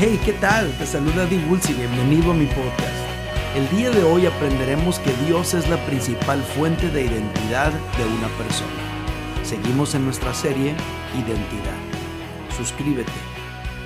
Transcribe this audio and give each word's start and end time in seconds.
Hey, 0.00 0.20
¿qué 0.24 0.32
tal? 0.34 0.72
Te 0.78 0.86
saluda 0.86 1.26
Di 1.26 1.34
y 1.34 1.72
bienvenido 1.72 2.30
a 2.30 2.34
mi 2.34 2.46
podcast. 2.46 3.04
El 3.56 3.68
día 3.76 3.90
de 3.90 4.04
hoy 4.04 4.26
aprenderemos 4.26 5.00
que 5.00 5.12
Dios 5.26 5.54
es 5.54 5.68
la 5.68 5.84
principal 5.86 6.40
fuente 6.40 6.88
de 6.88 7.06
identidad 7.06 7.72
de 7.72 8.04
una 8.04 8.28
persona. 8.38 9.42
Seguimos 9.42 9.96
en 9.96 10.04
nuestra 10.04 10.32
serie 10.34 10.76
Identidad. 11.14 11.76
Suscríbete, 12.56 13.10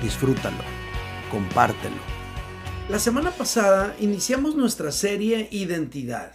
disfrútalo, 0.03 0.63
compártelo. 1.31 1.97
La 2.89 2.99
semana 2.99 3.31
pasada 3.31 3.95
iniciamos 3.99 4.55
nuestra 4.55 4.91
serie 4.91 5.47
Identidad. 5.49 6.33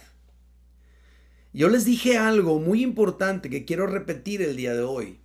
Yo 1.53 1.69
les 1.69 1.85
dije 1.85 2.17
algo 2.17 2.59
muy 2.59 2.83
importante 2.83 3.49
que 3.49 3.63
quiero 3.63 3.87
repetir 3.87 4.41
el 4.41 4.57
día 4.57 4.73
de 4.73 4.81
hoy. 4.81 5.18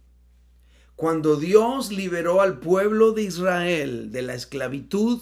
Cuando 0.97 1.37
Dios 1.37 1.91
liberó 1.91 2.41
al 2.41 2.61
pueblo 2.61 3.13
de 3.13 3.23
Israel 3.25 4.13
de 4.13 4.23
la 4.23 4.35
esclavitud, 4.35 5.21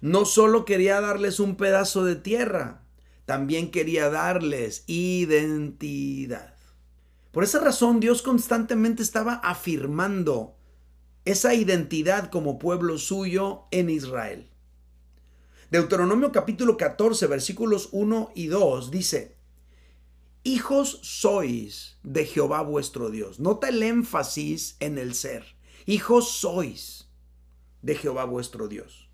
no 0.00 0.24
solo 0.24 0.64
quería 0.64 1.00
darles 1.00 1.38
un 1.38 1.56
pedazo 1.56 2.04
de 2.04 2.16
tierra, 2.16 2.82
también 3.24 3.70
quería 3.70 4.10
darles 4.10 4.82
identidad. 4.88 6.54
Por 7.30 7.44
esa 7.44 7.60
razón 7.60 8.00
Dios 8.00 8.22
constantemente 8.22 9.02
estaba 9.02 9.34
afirmando 9.34 10.56
esa 11.24 11.54
identidad 11.54 12.30
como 12.30 12.58
pueblo 12.58 12.98
suyo 12.98 13.64
en 13.70 13.90
Israel. 13.90 14.48
Deuteronomio 15.70 16.32
capítulo 16.32 16.76
14 16.76 17.26
versículos 17.26 17.90
1 17.92 18.30
y 18.34 18.46
2 18.46 18.90
dice, 18.90 19.35
Hijos 20.46 21.00
sois 21.02 21.98
de 22.04 22.24
Jehová 22.24 22.62
vuestro 22.62 23.10
Dios. 23.10 23.40
Nota 23.40 23.68
el 23.68 23.82
énfasis 23.82 24.76
en 24.78 24.96
el 24.96 25.14
ser. 25.14 25.44
Hijos 25.86 26.30
sois 26.30 27.08
de 27.82 27.96
Jehová 27.96 28.26
vuestro 28.26 28.68
Dios. 28.68 29.10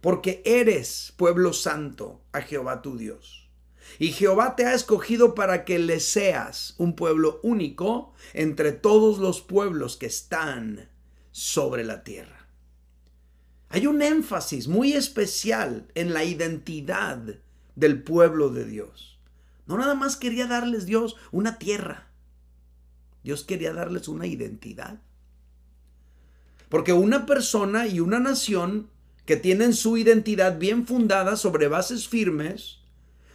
Porque 0.00 0.42
eres 0.44 1.12
pueblo 1.16 1.54
santo 1.54 2.22
a 2.30 2.42
Jehová 2.42 2.82
tu 2.82 2.96
Dios. 2.96 3.50
Y 3.98 4.12
Jehová 4.12 4.54
te 4.54 4.64
ha 4.64 4.72
escogido 4.72 5.34
para 5.34 5.64
que 5.64 5.80
le 5.80 5.98
seas 5.98 6.76
un 6.78 6.94
pueblo 6.94 7.40
único 7.42 8.12
entre 8.32 8.70
todos 8.70 9.18
los 9.18 9.40
pueblos 9.40 9.96
que 9.96 10.06
están 10.06 10.88
sobre 11.32 11.82
la 11.82 12.04
tierra. 12.04 12.46
Hay 13.70 13.88
un 13.88 14.02
énfasis 14.02 14.68
muy 14.68 14.92
especial 14.92 15.88
en 15.96 16.14
la 16.14 16.22
identidad 16.22 17.40
del 17.74 18.04
pueblo 18.04 18.50
de 18.50 18.66
Dios. 18.66 19.09
No 19.70 19.78
nada 19.78 19.94
más 19.94 20.16
quería 20.16 20.48
darles 20.48 20.84
Dios 20.84 21.14
una 21.30 21.56
tierra. 21.56 22.10
Dios 23.22 23.44
quería 23.44 23.72
darles 23.72 24.08
una 24.08 24.26
identidad. 24.26 25.00
Porque 26.68 26.92
una 26.92 27.24
persona 27.24 27.86
y 27.86 28.00
una 28.00 28.18
nación 28.18 28.90
que 29.26 29.36
tienen 29.36 29.72
su 29.72 29.96
identidad 29.96 30.58
bien 30.58 30.88
fundada 30.88 31.36
sobre 31.36 31.68
bases 31.68 32.08
firmes, 32.08 32.80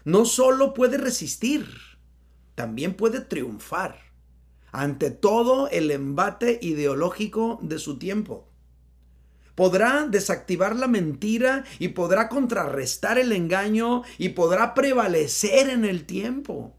no 0.03 0.25
solo 0.25 0.73
puede 0.73 0.97
resistir, 0.97 1.69
también 2.53 2.95
puede 2.95 3.21
triunfar 3.21 3.97
ante 4.73 5.11
todo 5.11 5.69
el 5.69 5.89
embate 5.89 6.59
ideológico 6.61 7.59
de 7.61 7.79
su 7.79 7.97
tiempo 7.97 8.49
podrá 9.55 10.05
desactivar 10.07 10.75
la 10.75 10.87
mentira 10.87 11.63
y 11.79 11.89
podrá 11.89 12.29
contrarrestar 12.29 13.17
el 13.17 13.31
engaño 13.31 14.03
y 14.17 14.29
podrá 14.29 14.73
prevalecer 14.73 15.69
en 15.69 15.85
el 15.85 16.05
tiempo 16.05 16.75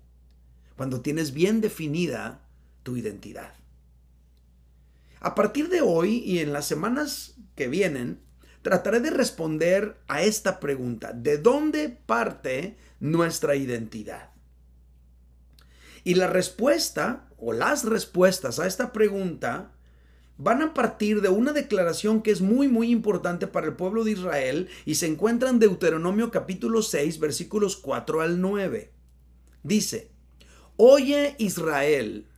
cuando 0.77 1.01
tienes 1.01 1.33
bien 1.33 1.61
definida 1.61 2.43
tu 2.83 2.97
identidad. 2.97 3.55
A 5.21 5.35
partir 5.35 5.71
de 5.71 5.81
hoy 5.81 6.19
y 6.19 6.41
en 6.41 6.53
las 6.53 6.67
semanas 6.67 7.35
que 7.55 7.69
vienen, 7.69 8.21
trataré 8.63 9.01
de 9.01 9.11
responder 9.11 9.97
a 10.07 10.23
esta 10.23 10.61
pregunta. 10.61 11.13
¿De 11.13 11.39
dónde 11.39 11.89
parte 11.89 12.77
nuestra 13.01 13.57
identidad? 13.57 14.31
Y 16.05 16.15
la 16.15 16.27
respuesta 16.27 17.29
o 17.39 17.53
las 17.53 17.85
respuestas 17.85 18.59
a 18.59 18.67
esta 18.67 18.93
pregunta 18.93 19.73
van 20.39 20.63
a 20.63 20.75
partir 20.75 21.23
de 21.23 21.29
una 21.29 21.53
declaración 21.53 22.23
que 22.23 22.31
es 22.31 22.41
muy 22.41 22.69
muy 22.69 22.91
importante 22.91 23.47
para 23.47 23.67
el 23.67 23.75
pueblo 23.75 24.05
de 24.05 24.13
Israel 24.13 24.69
y 24.85 24.97
se 24.97 25.07
encuentra 25.07 25.49
en 25.49 25.59
Deuteronomio 25.59 26.31
capítulo 26.31 26.83
6 26.83 27.19
versículos 27.19 27.77
4 27.77 28.21
al 28.21 28.41
9. 28.41 28.93
Dice, 29.63 30.11
Oye 30.77 31.37
Israel, 31.39 32.29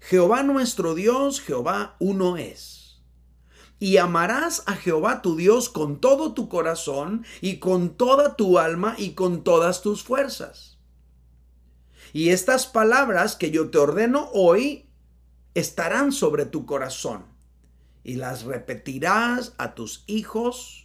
Jehová 0.00 0.42
nuestro 0.42 0.94
Dios, 0.94 1.40
Jehová 1.40 1.96
uno 1.98 2.36
es. 2.36 3.00
Y 3.78 3.96
amarás 3.96 4.62
a 4.66 4.76
Jehová 4.76 5.22
tu 5.22 5.36
Dios 5.36 5.68
con 5.68 6.00
todo 6.00 6.34
tu 6.34 6.48
corazón 6.48 7.24
y 7.40 7.56
con 7.58 7.96
toda 7.96 8.36
tu 8.36 8.58
alma 8.58 8.94
y 8.96 9.14
con 9.14 9.42
todas 9.42 9.82
tus 9.82 10.04
fuerzas. 10.04 10.78
Y 12.12 12.28
estas 12.28 12.66
palabras 12.66 13.34
que 13.34 13.50
yo 13.50 13.70
te 13.70 13.78
ordeno 13.78 14.28
hoy 14.34 14.91
estarán 15.54 16.12
sobre 16.12 16.46
tu 16.46 16.66
corazón 16.66 17.24
y 18.04 18.16
las 18.16 18.44
repetirás 18.44 19.54
a 19.58 19.74
tus 19.74 20.04
hijos 20.06 20.82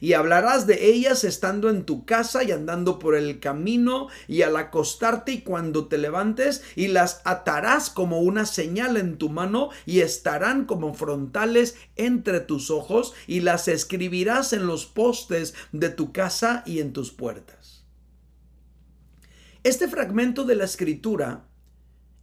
y 0.00 0.12
hablarás 0.12 0.66
de 0.66 0.90
ellas 0.90 1.24
estando 1.24 1.70
en 1.70 1.84
tu 1.84 2.04
casa 2.04 2.44
y 2.44 2.52
andando 2.52 2.98
por 2.98 3.14
el 3.14 3.40
camino 3.40 4.08
y 4.26 4.42
al 4.42 4.56
acostarte 4.56 5.32
y 5.32 5.40
cuando 5.40 5.86
te 5.88 5.98
levantes 5.98 6.62
y 6.76 6.88
las 6.88 7.20
atarás 7.24 7.90
como 7.90 8.20
una 8.20 8.46
señal 8.46 8.96
en 8.96 9.18
tu 9.18 9.28
mano 9.28 9.70
y 9.86 10.00
estarán 10.00 10.66
como 10.66 10.94
frontales 10.94 11.76
entre 11.96 12.40
tus 12.40 12.70
ojos 12.70 13.14
y 13.26 13.40
las 13.40 13.68
escribirás 13.68 14.52
en 14.52 14.66
los 14.66 14.86
postes 14.86 15.54
de 15.72 15.88
tu 15.88 16.12
casa 16.12 16.62
y 16.66 16.80
en 16.80 16.92
tus 16.92 17.10
puertas. 17.10 17.84
Este 19.64 19.88
fragmento 19.88 20.44
de 20.44 20.54
la 20.54 20.64
escritura 20.64 21.47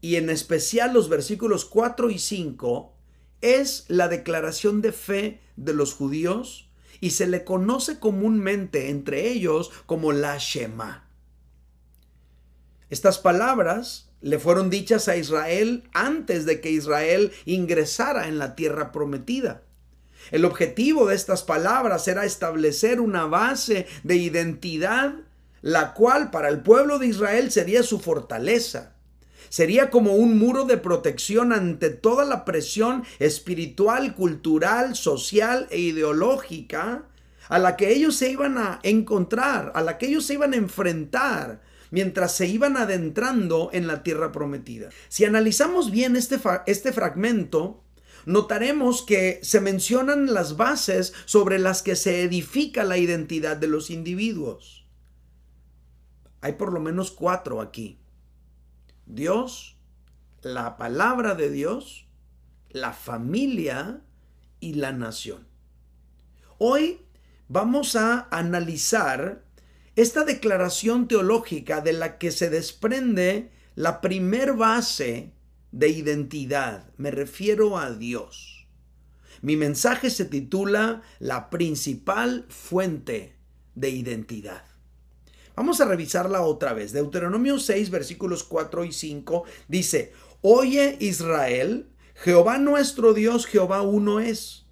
y 0.02 0.18
en 0.18 0.30
especial 0.30 0.94
los 0.94 1.10
versículos 1.10 1.66
4 1.66 2.10
y 2.10 2.20
5, 2.20 2.94
es 3.42 3.86
la 3.88 4.08
declaración 4.08 4.82
de 4.82 4.92
fe 4.92 5.42
de 5.56 5.74
los 5.74 5.94
judíos 5.94 6.70
y 7.00 7.12
se 7.12 7.28
le 7.28 7.44
conoce 7.44 8.00
comúnmente 8.00 8.90
entre 8.90 9.28
ellos 9.28 9.72
como 9.86 10.12
la 10.12 10.38
Shema. 10.38 11.10
Estas 12.90 13.20
palabras 13.20 14.10
le 14.22 14.40
fueron 14.40 14.70
dichas 14.70 15.08
a 15.08 15.18
Israel 15.18 15.84
antes 15.94 16.46
de 16.46 16.62
que 16.62 16.72
Israel 16.72 17.32
ingresara 17.46 18.28
en 18.28 18.40
la 18.40 18.56
tierra 18.56 18.92
prometida. 18.92 19.64
El 20.32 20.46
objetivo 20.46 21.06
de 21.06 21.16
estas 21.16 21.44
palabras 21.44 22.08
era 22.08 22.26
establecer 22.26 23.00
una 23.00 23.26
base 23.26 23.86
de 24.04 24.16
identidad, 24.16 25.14
la 25.62 25.94
cual 25.94 26.32
para 26.32 26.50
el 26.50 26.62
pueblo 26.62 26.98
de 26.98 27.08
Israel 27.08 27.52
sería 27.52 27.84
su 27.84 28.00
fortaleza 28.00 28.95
Sería 29.50 29.90
como 29.90 30.16
un 30.16 30.38
muro 30.38 30.66
de 30.66 30.78
protección 30.78 31.54
ante 31.54 31.90
toda 31.90 32.26
la 32.26 32.46
presión 32.46 33.04
espiritual, 33.20 34.16
cultural, 34.16 34.96
social 34.96 35.68
e 35.70 35.80
ideológica 35.80 37.06
a 37.48 37.60
la 37.60 37.76
que 37.76 37.92
ellos 37.92 38.16
se 38.16 38.30
iban 38.30 38.58
a 38.58 38.80
encontrar, 38.84 39.72
a 39.76 39.82
la 39.82 39.98
que 39.98 40.08
ellos 40.08 40.26
se 40.26 40.34
iban 40.34 40.54
a 40.54 40.58
enfrentar 40.58 41.62
mientras 41.92 42.36
se 42.36 42.48
iban 42.48 42.78
adentrando 42.78 43.70
en 43.72 43.88
la 43.88 44.04
tierra 44.04 44.32
prometida. 44.32 44.90
Si 45.08 45.26
analizamos 45.26 45.92
bien 45.92 46.16
este, 46.16 46.40
este 46.66 46.92
fragmento, 46.92 47.84
notaremos 48.26 49.04
que 49.04 49.40
se 49.44 49.62
mencionan 49.62 50.34
las 50.34 50.58
bases 50.58 51.14
sobre 51.26 51.60
las 51.60 51.84
que 51.84 51.96
se 51.96 52.24
edifica 52.24 52.84
la 52.84 52.98
identidad 52.98 53.56
de 53.58 53.68
los 53.68 53.90
individuos. 53.90 54.86
Hay 56.42 56.54
por 56.54 56.74
lo 56.74 56.80
menos 56.80 57.12
cuatro 57.12 57.62
aquí. 57.62 58.00
Dios, 59.06 59.78
la 60.42 60.78
palabra 60.78 61.36
de 61.36 61.50
Dios, 61.50 62.08
la 62.70 62.94
familia 62.94 64.02
y 64.60 64.74
la 64.74 64.92
nación. 64.92 65.48
Hoy 66.58 67.02
vamos 67.48 67.96
a 67.96 68.28
analizar 68.32 69.44
esta 69.96 70.26
declaración 70.26 71.08
teológica 71.08 71.82
de 71.82 71.94
la 71.94 72.18
que 72.18 72.32
se 72.32 72.50
desprende 72.50 73.52
la 73.76 74.02
primer 74.02 74.54
base 74.54 75.34
de 75.72 75.90
identidad. 75.90 76.92
Me 76.98 77.12
refiero 77.12 77.78
a 77.78 77.92
Dios. 77.92 78.68
Mi 79.42 79.58
mensaje 79.58 80.10
se 80.10 80.26
titula 80.26 81.02
La 81.20 81.50
principal 81.50 82.46
fuente 82.50 83.36
de 83.76 83.90
identidad. 83.90 84.75
Vamos 85.56 85.80
a 85.80 85.86
revisarla 85.86 86.42
otra 86.42 86.74
vez. 86.74 86.92
Deuteronomio 86.92 87.60
6, 87.60 87.90
versículos 87.90 88.44
4 88.44 88.86
y 88.86 88.92
5 88.92 89.44
dice, 89.68 90.14
Oye 90.42 90.98
Israel, 91.00 91.90
Jehová 92.16 92.58
nuestro 92.58 93.14
Dios, 93.14 93.46
Jehová 93.46 93.82
uno 93.82 94.20
es. 94.20 94.66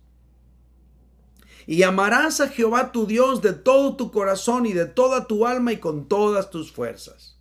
Y 1.65 1.83
amarás 1.83 2.41
a 2.41 2.49
Jehová 2.49 2.91
tu 2.91 3.07
Dios 3.07 3.41
de 3.41 3.53
todo 3.53 3.95
tu 3.95 4.11
corazón 4.11 4.65
y 4.65 4.73
de 4.73 4.85
toda 4.85 5.27
tu 5.27 5.47
alma 5.47 5.71
y 5.71 5.77
con 5.77 6.07
todas 6.07 6.49
tus 6.49 6.71
fuerzas. 6.71 7.39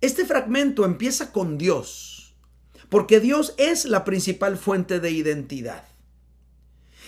Este 0.00 0.24
fragmento 0.24 0.84
empieza 0.84 1.32
con 1.32 1.58
Dios, 1.58 2.36
porque 2.88 3.20
Dios 3.20 3.54
es 3.58 3.84
la 3.84 4.04
principal 4.04 4.56
fuente 4.56 5.00
de 5.00 5.10
identidad. 5.10 5.84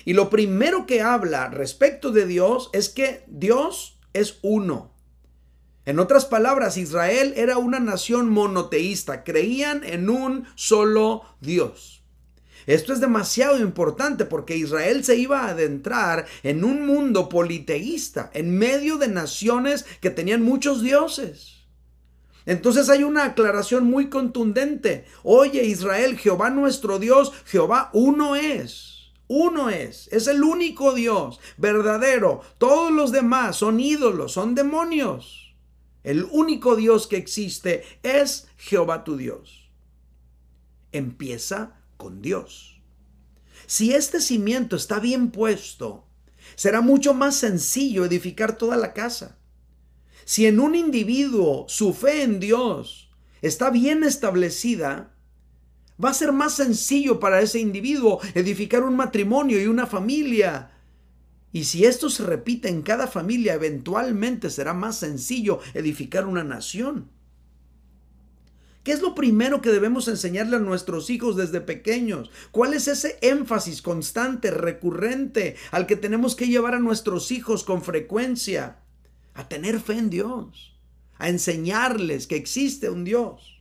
Y 0.05 0.13
lo 0.15 0.29
primero 0.29 0.87
que 0.87 1.01
habla 1.01 1.49
respecto 1.49 2.11
de 2.11 2.27
Dios 2.27 2.69
es 2.73 2.89
que 2.89 3.25
Dios 3.29 3.99
es 4.13 4.39
uno. 4.43 4.93
En 5.91 5.99
otras 5.99 6.25
palabras, 6.25 6.77
Israel 6.77 7.35
era 7.37 7.59
una 7.59 7.81
nación 7.81 8.31
monoteísta, 8.31 9.25
creían 9.25 9.83
en 9.83 10.09
un 10.09 10.47
solo 10.55 11.25
Dios. 11.41 12.05
Esto 12.69 12.93
es 12.93 13.01
demasiado 13.01 13.59
importante 13.59 14.25
porque 14.25 14.57
Israel 14.57 15.03
se 15.03 15.17
iba 15.17 15.41
a 15.41 15.49
adentrar 15.49 16.27
en 16.45 16.63
un 16.63 16.87
mundo 16.87 17.29
politeísta, 17.29 18.31
en 18.35 18.57
medio 18.57 18.99
de 18.99 19.09
naciones 19.09 19.85
que 20.01 20.11
tenían 20.11 20.45
muchos 20.45 20.81
dioses. 20.81 21.57
Entonces 22.47 22.89
hay 22.89 23.03
una 23.03 23.25
aclaración 23.25 23.83
muy 23.83 24.09
contundente. 24.09 25.07
Oye 25.25 25.65
Israel, 25.65 26.17
Jehová 26.17 26.51
nuestro 26.51 27.01
Dios, 27.01 27.33
Jehová 27.47 27.91
uno 27.95 28.37
es. 28.37 29.11
Uno 29.27 29.71
es, 29.71 30.09
es 30.13 30.29
el 30.29 30.45
único 30.45 30.95
Dios 30.95 31.41
verdadero. 31.57 32.43
Todos 32.59 32.93
los 32.93 33.11
demás 33.11 33.57
son 33.57 33.81
ídolos, 33.81 34.31
son 34.31 34.55
demonios. 34.55 35.50
El 36.03 36.25
único 36.25 36.77
Dios 36.77 37.07
que 37.07 37.17
existe 37.17 37.85
es 38.03 38.49
Jehová 38.57 39.05
tu 39.05 39.17
Dios. 39.17 39.71
Empieza 40.93 41.81
con 41.97 42.23
Dios. 42.23 42.81
Si 43.67 43.93
este 43.93 44.21
cimiento 44.21 44.77
está 44.77 44.99
bien 44.99 45.31
puesto, 45.31 46.07
será 46.57 46.81
mucho 46.81 47.15
más 47.15 47.37
sencillo 47.37 48.05
edificar 48.05 48.57
toda 48.57 48.77
la 48.77 48.93
casa. 48.93 49.39
Si 50.25 50.47
en 50.47 50.61
un 50.61 50.75
individuo 50.75 51.67
su 51.69 51.93
fe 51.93 52.23
en 52.23 52.41
Dios 52.41 53.11
está 53.43 53.71
bien 53.71 54.05
establecida, 54.05 55.15
va 56.03 56.11
a 56.11 56.15
ser 56.15 56.33
más 56.33 56.55
sencillo 56.55 57.21
para 57.21 57.41
ese 57.41 57.59
individuo 57.59 58.21
edificar 58.35 58.83
un 58.83 58.97
matrimonio 58.97 59.61
y 59.61 59.67
una 59.67 59.87
familia. 59.87 60.71
Y 61.53 61.65
si 61.65 61.85
esto 61.85 62.11
se 62.11 62.25
repite 62.25 62.69
en 62.69 62.83
cada 62.83 63.07
familia, 63.07 63.55
eventualmente 63.55 64.51
será 64.51 64.73
más 64.73 64.99
sencillo 64.99 65.61
edificar 65.75 66.27
una 66.27 66.45
nación. 66.45 67.09
¿Qué 68.85 68.93
es 68.93 69.03
lo 69.03 69.15
primero 69.15 69.61
que 69.61 69.71
debemos 69.71 70.09
enseñarle 70.09 70.57
a 70.57 70.61
nuestros 70.61 71.11
hijos 71.11 71.37
desde 71.37 71.61
pequeños? 71.61 72.31
¿Cuál 72.51 72.73
es 72.73 72.89
ese 72.89 73.19
énfasis 73.21 73.83
constante, 73.83 74.51
recurrente, 74.51 75.57
al 75.71 75.87
que 75.87 75.97
tenemos 75.97 76.35
que 76.35 76.47
llevar 76.47 76.75
a 76.75 76.81
nuestros 76.81 77.31
hijos 77.31 77.63
con 77.63 77.83
frecuencia? 77.83 78.79
A 79.35 79.49
tener 79.49 79.81
fe 79.81 79.95
en 79.95 80.09
Dios, 80.09 80.79
a 81.19 81.29
enseñarles 81.29 82.27
que 82.27 82.37
existe 82.37 82.89
un 82.89 83.05
Dios. 83.05 83.61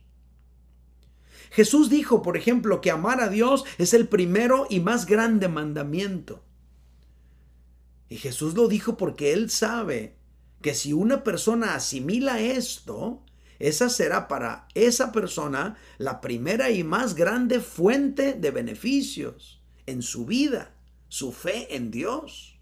Jesús 1.50 1.90
dijo, 1.90 2.22
por 2.22 2.36
ejemplo, 2.36 2.80
que 2.80 2.90
amar 2.90 3.20
a 3.20 3.28
Dios 3.28 3.64
es 3.76 3.92
el 3.92 4.08
primero 4.08 4.66
y 4.70 4.80
más 4.80 5.04
grande 5.04 5.48
mandamiento. 5.48 6.42
Y 8.10 8.16
Jesús 8.16 8.54
lo 8.54 8.66
dijo 8.66 8.96
porque 8.96 9.32
Él 9.32 9.50
sabe 9.50 10.16
que 10.60 10.74
si 10.74 10.92
una 10.92 11.22
persona 11.22 11.76
asimila 11.76 12.40
esto, 12.40 13.24
esa 13.60 13.88
será 13.88 14.26
para 14.26 14.66
esa 14.74 15.12
persona 15.12 15.76
la 15.96 16.20
primera 16.20 16.70
y 16.70 16.82
más 16.82 17.14
grande 17.14 17.60
fuente 17.60 18.34
de 18.34 18.50
beneficios 18.50 19.62
en 19.86 20.02
su 20.02 20.26
vida, 20.26 20.74
su 21.08 21.32
fe 21.32 21.76
en 21.76 21.92
Dios. 21.92 22.58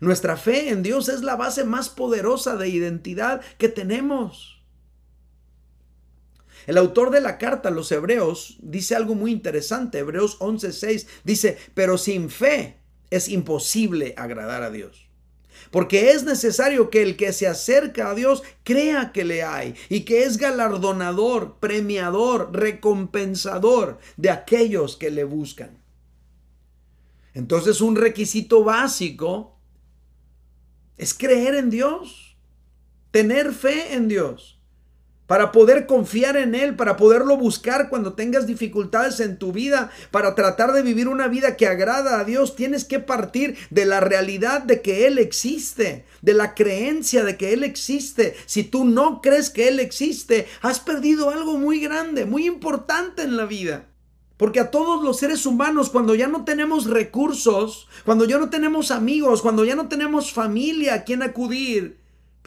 Nuestra 0.00 0.36
fe 0.36 0.70
en 0.70 0.82
Dios 0.82 1.08
es 1.08 1.22
la 1.22 1.36
base 1.36 1.62
más 1.62 1.88
poderosa 1.88 2.56
de 2.56 2.68
identidad 2.68 3.40
que 3.56 3.68
tenemos. 3.68 4.64
El 6.66 6.76
autor 6.76 7.10
de 7.10 7.20
la 7.20 7.38
carta 7.38 7.68
a 7.68 7.72
los 7.72 7.92
hebreos 7.92 8.58
dice 8.60 8.96
algo 8.96 9.14
muy 9.14 9.30
interesante. 9.30 9.98
Hebreos 9.98 10.40
11:6 10.40 11.06
dice, 11.22 11.56
pero 11.74 11.98
sin 11.98 12.30
fe 12.30 12.78
es 13.10 13.28
imposible 13.28 14.14
agradar 14.16 14.62
a 14.62 14.70
Dios. 14.70 15.08
Porque 15.70 16.12
es 16.12 16.24
necesario 16.24 16.88
que 16.88 17.02
el 17.02 17.16
que 17.16 17.32
se 17.32 17.46
acerca 17.46 18.10
a 18.10 18.14
Dios 18.14 18.42
crea 18.64 19.12
que 19.12 19.24
le 19.24 19.42
hay 19.42 19.74
y 19.88 20.00
que 20.00 20.22
es 20.22 20.38
galardonador, 20.38 21.58
premiador, 21.58 22.50
recompensador 22.54 23.98
de 24.16 24.30
aquellos 24.30 24.96
que 24.96 25.10
le 25.10 25.24
buscan. 25.24 25.82
Entonces 27.34 27.80
un 27.80 27.96
requisito 27.96 28.64
básico 28.64 29.58
es 30.96 31.14
creer 31.14 31.54
en 31.54 31.70
Dios, 31.70 32.36
tener 33.10 33.52
fe 33.52 33.94
en 33.94 34.08
Dios 34.08 34.57
para 35.28 35.52
poder 35.52 35.86
confiar 35.86 36.36
en 36.36 36.56
Él, 36.56 36.74
para 36.74 36.96
poderlo 36.96 37.36
buscar 37.36 37.90
cuando 37.90 38.14
tengas 38.14 38.46
dificultades 38.46 39.20
en 39.20 39.38
tu 39.38 39.52
vida, 39.52 39.90
para 40.10 40.34
tratar 40.34 40.72
de 40.72 40.82
vivir 40.82 41.06
una 41.06 41.28
vida 41.28 41.56
que 41.56 41.68
agrada 41.68 42.18
a 42.18 42.24
Dios, 42.24 42.56
tienes 42.56 42.84
que 42.84 42.98
partir 42.98 43.56
de 43.70 43.84
la 43.84 44.00
realidad 44.00 44.62
de 44.62 44.80
que 44.80 45.06
Él 45.06 45.18
existe, 45.18 46.06
de 46.22 46.34
la 46.34 46.54
creencia 46.54 47.22
de 47.24 47.36
que 47.36 47.52
Él 47.52 47.62
existe. 47.62 48.34
Si 48.46 48.64
tú 48.64 48.86
no 48.86 49.20
crees 49.20 49.50
que 49.50 49.68
Él 49.68 49.80
existe, 49.80 50.48
has 50.62 50.80
perdido 50.80 51.30
algo 51.30 51.58
muy 51.58 51.78
grande, 51.78 52.24
muy 52.24 52.46
importante 52.46 53.22
en 53.22 53.36
la 53.36 53.44
vida. 53.44 53.84
Porque 54.38 54.60
a 54.60 54.70
todos 54.70 55.02
los 55.02 55.18
seres 55.18 55.44
humanos, 55.44 55.90
cuando 55.90 56.14
ya 56.14 56.28
no 56.28 56.44
tenemos 56.44 56.86
recursos, 56.86 57.86
cuando 58.06 58.24
ya 58.24 58.38
no 58.38 58.48
tenemos 58.48 58.90
amigos, 58.90 59.42
cuando 59.42 59.64
ya 59.64 59.74
no 59.74 59.88
tenemos 59.88 60.32
familia 60.32 60.94
a 60.94 61.04
quien 61.04 61.22
acudir, 61.22 61.98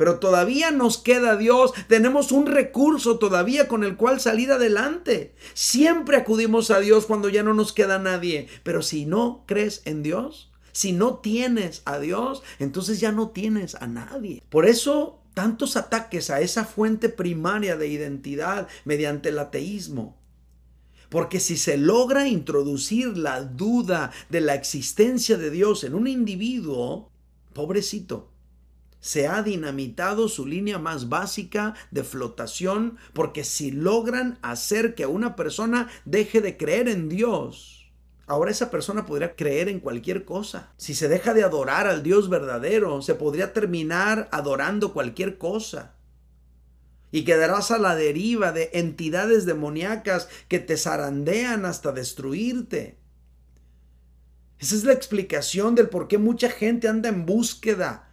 pero 0.02 0.18
todavía 0.18 0.72
nos 0.72 0.98
queda 0.98 1.38
Dios, 1.38 1.74
tenemos 1.88 2.32
un 2.32 2.48
recurso 2.48 3.20
todavía 3.20 3.68
con 3.68 3.84
el 3.84 3.98
cual 3.98 4.20
salir 4.20 4.52
adelante. 4.52 5.36
Siempre 5.54 6.18
acudimos 6.18 6.72
a 6.72 6.80
Dios 6.80 7.06
cuando 7.06 7.30
ya 7.30 7.44
no 7.44 7.54
nos 7.54 7.72
queda 7.72 8.00
nadie, 8.00 8.48
pero 8.64 8.82
si 8.82 9.06
no 9.06 9.44
crees 9.46 9.84
en 9.86 10.02
Dios, 10.02 10.52
si 10.72 10.92
no 10.92 11.20
tienes 11.20 11.84
a 11.86 12.00
Dios, 12.00 12.42
entonces 12.58 13.00
ya 13.00 13.12
no 13.12 13.30
tienes 13.30 13.76
a 13.76 13.86
nadie. 13.86 14.42
Por 14.50 14.66
eso 14.66 15.22
tantos 15.36 15.78
ataques 15.78 16.32
a 16.32 16.42
esa 16.42 16.66
fuente 16.66 17.08
primaria 17.08 17.78
de 17.78 17.88
identidad 17.88 18.68
mediante 18.86 19.30
el 19.30 19.38
ateísmo. 19.38 20.18
Porque 21.10 21.40
si 21.40 21.58
se 21.58 21.78
logra 21.78 22.28
introducir 22.28 23.20
la 23.20 23.44
duda 23.44 24.12
de 24.32 24.42
la 24.42 24.56
existencia 24.56 25.38
de 25.38 25.52
Dios 25.52 25.84
en 25.84 25.94
un 25.94 26.08
individuo, 26.08 27.12
pobrecito, 27.54 28.31
se 29.02 29.28
ha 29.28 29.42
dinamitado 29.42 30.30
su 30.30 30.46
línea 30.46 30.78
más 30.80 31.10
básica 31.10 31.74
de 31.90 32.04
flotación, 32.04 32.98
porque 33.14 33.44
si 33.44 33.72
logran 33.72 34.38
hacer 34.44 34.96
que 34.96 35.08
una 35.08 35.36
persona 35.36 35.90
deje 36.06 36.40
de 36.40 36.56
creer 36.56 36.88
en 36.88 37.10
Dios, 37.10 37.92
ahora 38.28 38.52
esa 38.52 38.70
persona 38.70 39.06
podría 39.06 39.36
creer 39.36 39.68
en 39.68 39.80
cualquier 39.80 40.24
cosa. 40.24 40.72
Si 40.78 40.94
se 40.94 41.10
deja 41.10 41.34
de 41.34 41.44
adorar 41.44 41.88
al 41.88 42.04
Dios 42.04 42.30
verdadero, 42.30 43.02
se 43.02 43.16
podría 43.16 43.54
terminar 43.54 44.30
adorando 44.32 44.94
cualquier 44.94 45.40
cosa. 45.40 45.96
Y 47.12 47.26
quedarás 47.26 47.72
a 47.72 47.80
la 47.80 47.96
deriva 47.96 48.54
de 48.54 48.70
entidades 48.74 49.46
demoníacas 49.46 50.30
que 50.48 50.60
te 50.60 50.78
zarandean 50.78 51.66
hasta 51.66 51.92
destruirte. 51.92 53.00
Esa 54.60 54.76
es 54.76 54.84
la 54.84 54.94
explicación 54.94 55.74
del 55.74 55.90
por 55.90 56.08
qué 56.08 56.20
mucha 56.20 56.50
gente 56.50 56.88
anda 56.88 57.10
en 57.10 57.26
búsqueda 57.26 58.11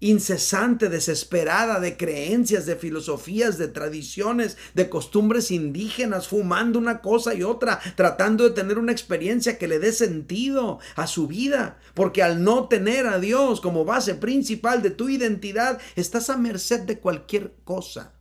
incesante, 0.00 0.88
desesperada 0.88 1.80
de 1.80 1.96
creencias, 1.96 2.66
de 2.66 2.76
filosofías, 2.76 3.56
de 3.58 3.68
tradiciones, 3.68 4.56
de 4.74 4.88
costumbres 4.88 5.50
indígenas, 5.50 6.28
fumando 6.28 6.78
una 6.78 7.00
cosa 7.00 7.34
y 7.34 7.42
otra, 7.42 7.80
tratando 7.96 8.44
de 8.44 8.50
tener 8.50 8.78
una 8.78 8.92
experiencia 8.92 9.58
que 9.58 9.68
le 9.68 9.78
dé 9.78 9.92
sentido 9.92 10.78
a 10.96 11.06
su 11.06 11.26
vida, 11.26 11.78
porque 11.94 12.22
al 12.22 12.42
no 12.42 12.68
tener 12.68 13.06
a 13.06 13.18
Dios 13.18 13.60
como 13.60 13.84
base 13.84 14.14
principal 14.14 14.82
de 14.82 14.90
tu 14.90 15.08
identidad, 15.08 15.80
estás 15.96 16.28
a 16.28 16.36
merced 16.36 16.80
de 16.80 16.98
cualquier 16.98 17.54
cosa, 17.64 18.14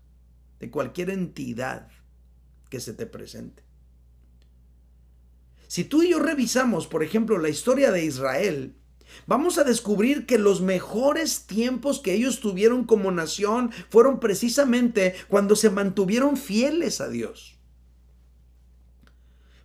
de 0.59 0.71
cualquier 0.71 1.09
entidad 1.09 1.89
que 2.69 2.79
se 2.79 2.93
te 2.93 3.05
presente. 3.05 3.63
Si 5.67 5.83
tú 5.83 6.03
y 6.03 6.11
yo 6.11 6.19
revisamos, 6.19 6.87
por 6.87 7.03
ejemplo, 7.03 7.37
la 7.37 7.49
historia 7.49 7.91
de 7.91 8.05
Israel, 8.05 8.75
vamos 9.27 9.57
a 9.57 9.63
descubrir 9.63 10.25
que 10.25 10.37
los 10.37 10.61
mejores 10.61 11.45
tiempos 11.45 11.99
que 11.99 12.13
ellos 12.13 12.39
tuvieron 12.39 12.85
como 12.85 13.11
nación 13.11 13.71
fueron 13.89 14.19
precisamente 14.19 15.15
cuando 15.27 15.55
se 15.55 15.69
mantuvieron 15.69 16.37
fieles 16.37 17.01
a 17.01 17.09
Dios. 17.09 17.57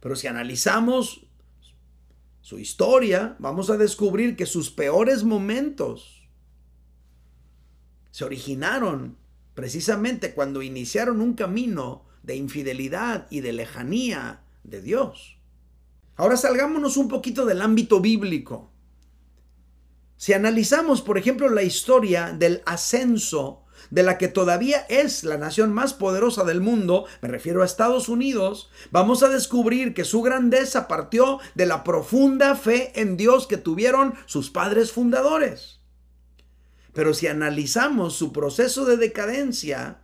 Pero 0.00 0.16
si 0.16 0.26
analizamos 0.26 1.26
su 2.40 2.58
historia, 2.58 3.36
vamos 3.38 3.70
a 3.70 3.76
descubrir 3.76 4.34
que 4.34 4.46
sus 4.46 4.70
peores 4.70 5.24
momentos 5.24 6.28
se 8.10 8.24
originaron 8.24 9.18
precisamente 9.54 10.34
cuando 10.34 10.62
iniciaron 10.62 11.20
un 11.20 11.34
camino 11.34 12.06
de 12.22 12.36
infidelidad 12.36 13.26
y 13.30 13.40
de 13.40 13.52
lejanía 13.52 14.42
de 14.64 14.80
Dios. 14.82 15.36
Ahora 16.16 16.36
salgámonos 16.36 16.96
un 16.96 17.08
poquito 17.08 17.46
del 17.46 17.62
ámbito 17.62 18.00
bíblico. 18.00 18.69
Si 20.20 20.34
analizamos, 20.34 21.00
por 21.00 21.16
ejemplo, 21.16 21.48
la 21.48 21.62
historia 21.62 22.36
del 22.38 22.60
ascenso 22.66 23.64
de 23.88 24.02
la 24.02 24.18
que 24.18 24.28
todavía 24.28 24.84
es 24.90 25.24
la 25.24 25.38
nación 25.38 25.72
más 25.72 25.94
poderosa 25.94 26.44
del 26.44 26.60
mundo, 26.60 27.06
me 27.22 27.28
refiero 27.30 27.62
a 27.62 27.64
Estados 27.64 28.10
Unidos, 28.10 28.70
vamos 28.90 29.22
a 29.22 29.30
descubrir 29.30 29.94
que 29.94 30.04
su 30.04 30.20
grandeza 30.20 30.88
partió 30.88 31.38
de 31.54 31.64
la 31.64 31.84
profunda 31.84 32.54
fe 32.54 32.92
en 33.00 33.16
Dios 33.16 33.46
que 33.46 33.56
tuvieron 33.56 34.12
sus 34.26 34.50
padres 34.50 34.92
fundadores. 34.92 35.80
Pero 36.92 37.14
si 37.14 37.26
analizamos 37.26 38.14
su 38.14 38.30
proceso 38.30 38.84
de 38.84 38.98
decadencia 38.98 40.02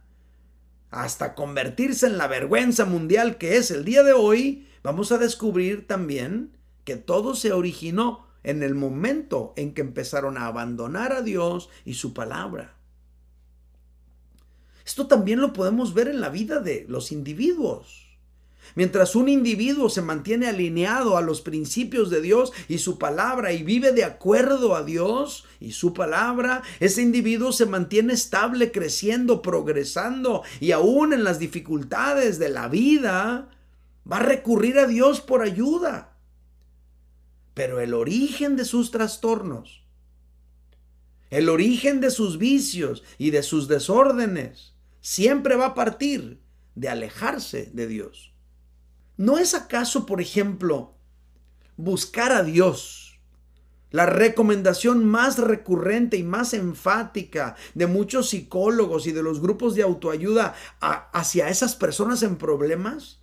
hasta 0.88 1.34
convertirse 1.34 2.06
en 2.06 2.16
la 2.16 2.26
vergüenza 2.26 2.86
mundial 2.86 3.36
que 3.36 3.58
es 3.58 3.70
el 3.70 3.84
día 3.84 4.02
de 4.02 4.14
hoy, 4.14 4.66
vamos 4.82 5.12
a 5.12 5.18
descubrir 5.18 5.86
también 5.86 6.56
que 6.84 6.96
todo 6.96 7.34
se 7.34 7.52
originó 7.52 8.25
en 8.46 8.62
el 8.62 8.76
momento 8.76 9.52
en 9.56 9.74
que 9.74 9.82
empezaron 9.82 10.38
a 10.38 10.46
abandonar 10.46 11.12
a 11.12 11.20
Dios 11.20 11.68
y 11.84 11.94
su 11.94 12.14
palabra. 12.14 12.76
Esto 14.84 15.08
también 15.08 15.40
lo 15.40 15.52
podemos 15.52 15.94
ver 15.94 16.06
en 16.06 16.20
la 16.20 16.28
vida 16.28 16.60
de 16.60 16.86
los 16.88 17.10
individuos. 17.10 18.06
Mientras 18.76 19.16
un 19.16 19.28
individuo 19.28 19.88
se 19.88 20.00
mantiene 20.00 20.46
alineado 20.46 21.16
a 21.16 21.22
los 21.22 21.40
principios 21.40 22.08
de 22.08 22.20
Dios 22.20 22.52
y 22.68 22.78
su 22.78 22.98
palabra 22.98 23.52
y 23.52 23.64
vive 23.64 23.90
de 23.90 24.04
acuerdo 24.04 24.76
a 24.76 24.84
Dios 24.84 25.44
y 25.58 25.72
su 25.72 25.92
palabra, 25.92 26.62
ese 26.78 27.02
individuo 27.02 27.50
se 27.50 27.66
mantiene 27.66 28.12
estable, 28.12 28.70
creciendo, 28.70 29.42
progresando 29.42 30.42
y 30.60 30.70
aún 30.70 31.12
en 31.12 31.24
las 31.24 31.40
dificultades 31.40 32.38
de 32.38 32.48
la 32.48 32.68
vida 32.68 33.48
va 34.10 34.18
a 34.18 34.22
recurrir 34.22 34.78
a 34.78 34.86
Dios 34.86 35.20
por 35.20 35.42
ayuda. 35.42 36.15
Pero 37.56 37.80
el 37.80 37.94
origen 37.94 38.54
de 38.54 38.66
sus 38.66 38.90
trastornos, 38.90 39.82
el 41.30 41.48
origen 41.48 42.02
de 42.02 42.10
sus 42.10 42.36
vicios 42.36 43.02
y 43.16 43.30
de 43.30 43.42
sus 43.42 43.66
desórdenes, 43.66 44.74
siempre 45.00 45.56
va 45.56 45.68
a 45.68 45.74
partir 45.74 46.42
de 46.74 46.90
alejarse 46.90 47.70
de 47.72 47.86
Dios. 47.86 48.34
¿No 49.16 49.38
es 49.38 49.54
acaso, 49.54 50.04
por 50.04 50.20
ejemplo, 50.20 50.98
buscar 51.78 52.30
a 52.30 52.42
Dios? 52.42 53.18
La 53.90 54.04
recomendación 54.04 55.06
más 55.06 55.38
recurrente 55.38 56.18
y 56.18 56.24
más 56.24 56.52
enfática 56.52 57.56
de 57.72 57.86
muchos 57.86 58.28
psicólogos 58.28 59.06
y 59.06 59.12
de 59.12 59.22
los 59.22 59.40
grupos 59.40 59.74
de 59.74 59.82
autoayuda 59.82 60.54
hacia 60.78 61.48
esas 61.48 61.74
personas 61.74 62.22
en 62.22 62.36
problemas. 62.36 63.22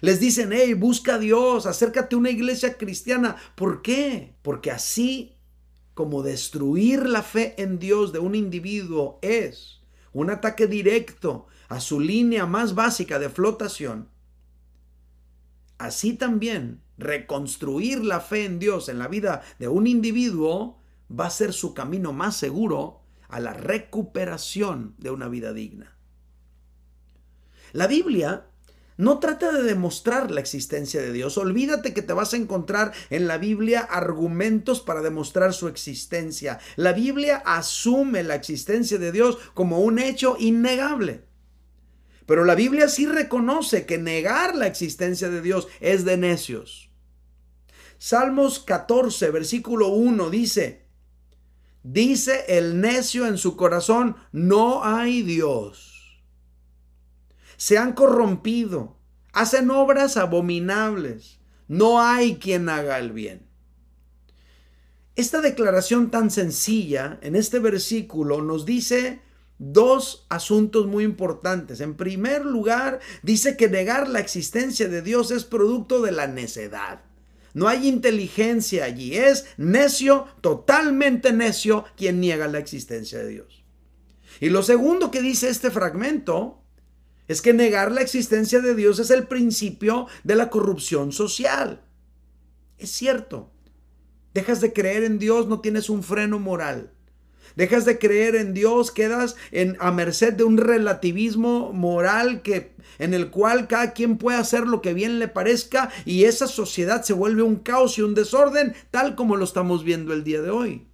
Les 0.00 0.18
dicen, 0.18 0.50
hey, 0.52 0.74
busca 0.74 1.16
a 1.16 1.18
Dios, 1.18 1.66
acércate 1.66 2.14
a 2.14 2.18
una 2.18 2.30
iglesia 2.30 2.78
cristiana. 2.78 3.36
¿Por 3.54 3.82
qué? 3.82 4.34
Porque 4.42 4.70
así 4.70 5.36
como 5.94 6.22
destruir 6.22 7.06
la 7.06 7.22
fe 7.22 7.54
en 7.62 7.78
Dios 7.78 8.12
de 8.12 8.18
un 8.18 8.34
individuo 8.34 9.18
es 9.20 9.82
un 10.12 10.30
ataque 10.30 10.66
directo 10.66 11.46
a 11.68 11.80
su 11.80 12.00
línea 12.00 12.46
más 12.46 12.74
básica 12.74 13.18
de 13.18 13.28
flotación, 13.28 14.08
así 15.78 16.14
también 16.14 16.82
reconstruir 16.98 18.04
la 18.04 18.20
fe 18.20 18.44
en 18.44 18.58
Dios 18.58 18.88
en 18.88 18.98
la 18.98 19.08
vida 19.08 19.42
de 19.58 19.68
un 19.68 19.86
individuo 19.86 20.78
va 21.10 21.26
a 21.26 21.30
ser 21.30 21.52
su 21.52 21.74
camino 21.74 22.12
más 22.12 22.36
seguro 22.36 23.02
a 23.28 23.40
la 23.40 23.52
recuperación 23.52 24.94
de 24.98 25.10
una 25.10 25.28
vida 25.28 25.52
digna. 25.52 25.96
La 27.72 27.86
Biblia 27.86 28.49
no 29.00 29.18
trata 29.18 29.50
de 29.50 29.62
demostrar 29.62 30.30
la 30.30 30.40
existencia 30.40 31.00
de 31.00 31.10
Dios. 31.10 31.38
Olvídate 31.38 31.94
que 31.94 32.02
te 32.02 32.12
vas 32.12 32.34
a 32.34 32.36
encontrar 32.36 32.92
en 33.08 33.28
la 33.28 33.38
Biblia 33.38 33.80
argumentos 33.80 34.80
para 34.80 35.00
demostrar 35.00 35.54
su 35.54 35.68
existencia. 35.68 36.58
La 36.76 36.92
Biblia 36.92 37.42
asume 37.46 38.22
la 38.22 38.34
existencia 38.34 38.98
de 38.98 39.10
Dios 39.10 39.38
como 39.54 39.80
un 39.80 39.98
hecho 39.98 40.36
innegable. 40.38 41.24
Pero 42.26 42.44
la 42.44 42.54
Biblia 42.54 42.88
sí 42.88 43.06
reconoce 43.06 43.86
que 43.86 43.96
negar 43.96 44.54
la 44.54 44.66
existencia 44.66 45.30
de 45.30 45.40
Dios 45.40 45.66
es 45.80 46.04
de 46.04 46.18
necios. 46.18 46.90
Salmos 47.96 48.58
14, 48.58 49.30
versículo 49.30 49.88
1 49.88 50.28
dice, 50.28 50.84
dice 51.82 52.44
el 52.48 52.82
necio 52.82 53.26
en 53.26 53.38
su 53.38 53.56
corazón, 53.56 54.16
no 54.30 54.84
hay 54.84 55.22
Dios 55.22 55.89
se 57.60 57.76
han 57.76 57.92
corrompido, 57.92 58.96
hacen 59.34 59.70
obras 59.70 60.16
abominables, 60.16 61.40
no 61.68 62.00
hay 62.00 62.36
quien 62.36 62.70
haga 62.70 62.98
el 62.98 63.12
bien. 63.12 63.46
Esta 65.14 65.42
declaración 65.42 66.10
tan 66.10 66.30
sencilla 66.30 67.18
en 67.20 67.36
este 67.36 67.58
versículo 67.58 68.40
nos 68.40 68.64
dice 68.64 69.20
dos 69.58 70.24
asuntos 70.30 70.86
muy 70.86 71.04
importantes. 71.04 71.82
En 71.82 71.96
primer 71.98 72.46
lugar, 72.46 73.00
dice 73.22 73.58
que 73.58 73.68
negar 73.68 74.08
la 74.08 74.20
existencia 74.20 74.88
de 74.88 75.02
Dios 75.02 75.30
es 75.30 75.44
producto 75.44 76.00
de 76.00 76.12
la 76.12 76.28
necedad. 76.28 77.02
No 77.52 77.68
hay 77.68 77.86
inteligencia 77.88 78.84
allí. 78.86 79.16
Es 79.16 79.44
necio, 79.58 80.28
totalmente 80.40 81.34
necio, 81.34 81.84
quien 81.94 82.20
niega 82.20 82.48
la 82.48 82.58
existencia 82.58 83.18
de 83.18 83.28
Dios. 83.28 83.64
Y 84.40 84.48
lo 84.48 84.62
segundo 84.62 85.10
que 85.10 85.20
dice 85.20 85.50
este 85.50 85.70
fragmento 85.70 86.60
es 87.30 87.42
que 87.42 87.52
negar 87.52 87.92
la 87.92 88.00
existencia 88.00 88.58
de 88.58 88.74
Dios 88.74 88.98
es 88.98 89.08
el 89.10 89.28
principio 89.28 90.08
de 90.24 90.34
la 90.34 90.50
corrupción 90.50 91.12
social. 91.12 91.80
Es 92.76 92.90
cierto. 92.90 93.52
Dejas 94.34 94.60
de 94.60 94.72
creer 94.72 95.04
en 95.04 95.20
Dios, 95.20 95.46
no 95.46 95.60
tienes 95.60 95.90
un 95.90 96.02
freno 96.02 96.40
moral. 96.40 96.92
Dejas 97.54 97.84
de 97.84 98.00
creer 98.00 98.34
en 98.34 98.52
Dios, 98.52 98.90
quedas 98.90 99.36
en, 99.52 99.76
a 99.78 99.92
merced 99.92 100.32
de 100.32 100.42
un 100.42 100.56
relativismo 100.56 101.72
moral 101.72 102.42
que, 102.42 102.74
en 102.98 103.14
el 103.14 103.30
cual 103.30 103.68
cada 103.68 103.92
quien 103.92 104.18
puede 104.18 104.38
hacer 104.38 104.66
lo 104.66 104.82
que 104.82 104.92
bien 104.92 105.20
le 105.20 105.28
parezca 105.28 105.92
y 106.04 106.24
esa 106.24 106.48
sociedad 106.48 107.04
se 107.04 107.12
vuelve 107.12 107.42
un 107.42 107.60
caos 107.60 107.96
y 107.96 108.02
un 108.02 108.16
desorden 108.16 108.74
tal 108.90 109.14
como 109.14 109.36
lo 109.36 109.44
estamos 109.44 109.84
viendo 109.84 110.12
el 110.14 110.24
día 110.24 110.42
de 110.42 110.50
hoy. 110.50 110.88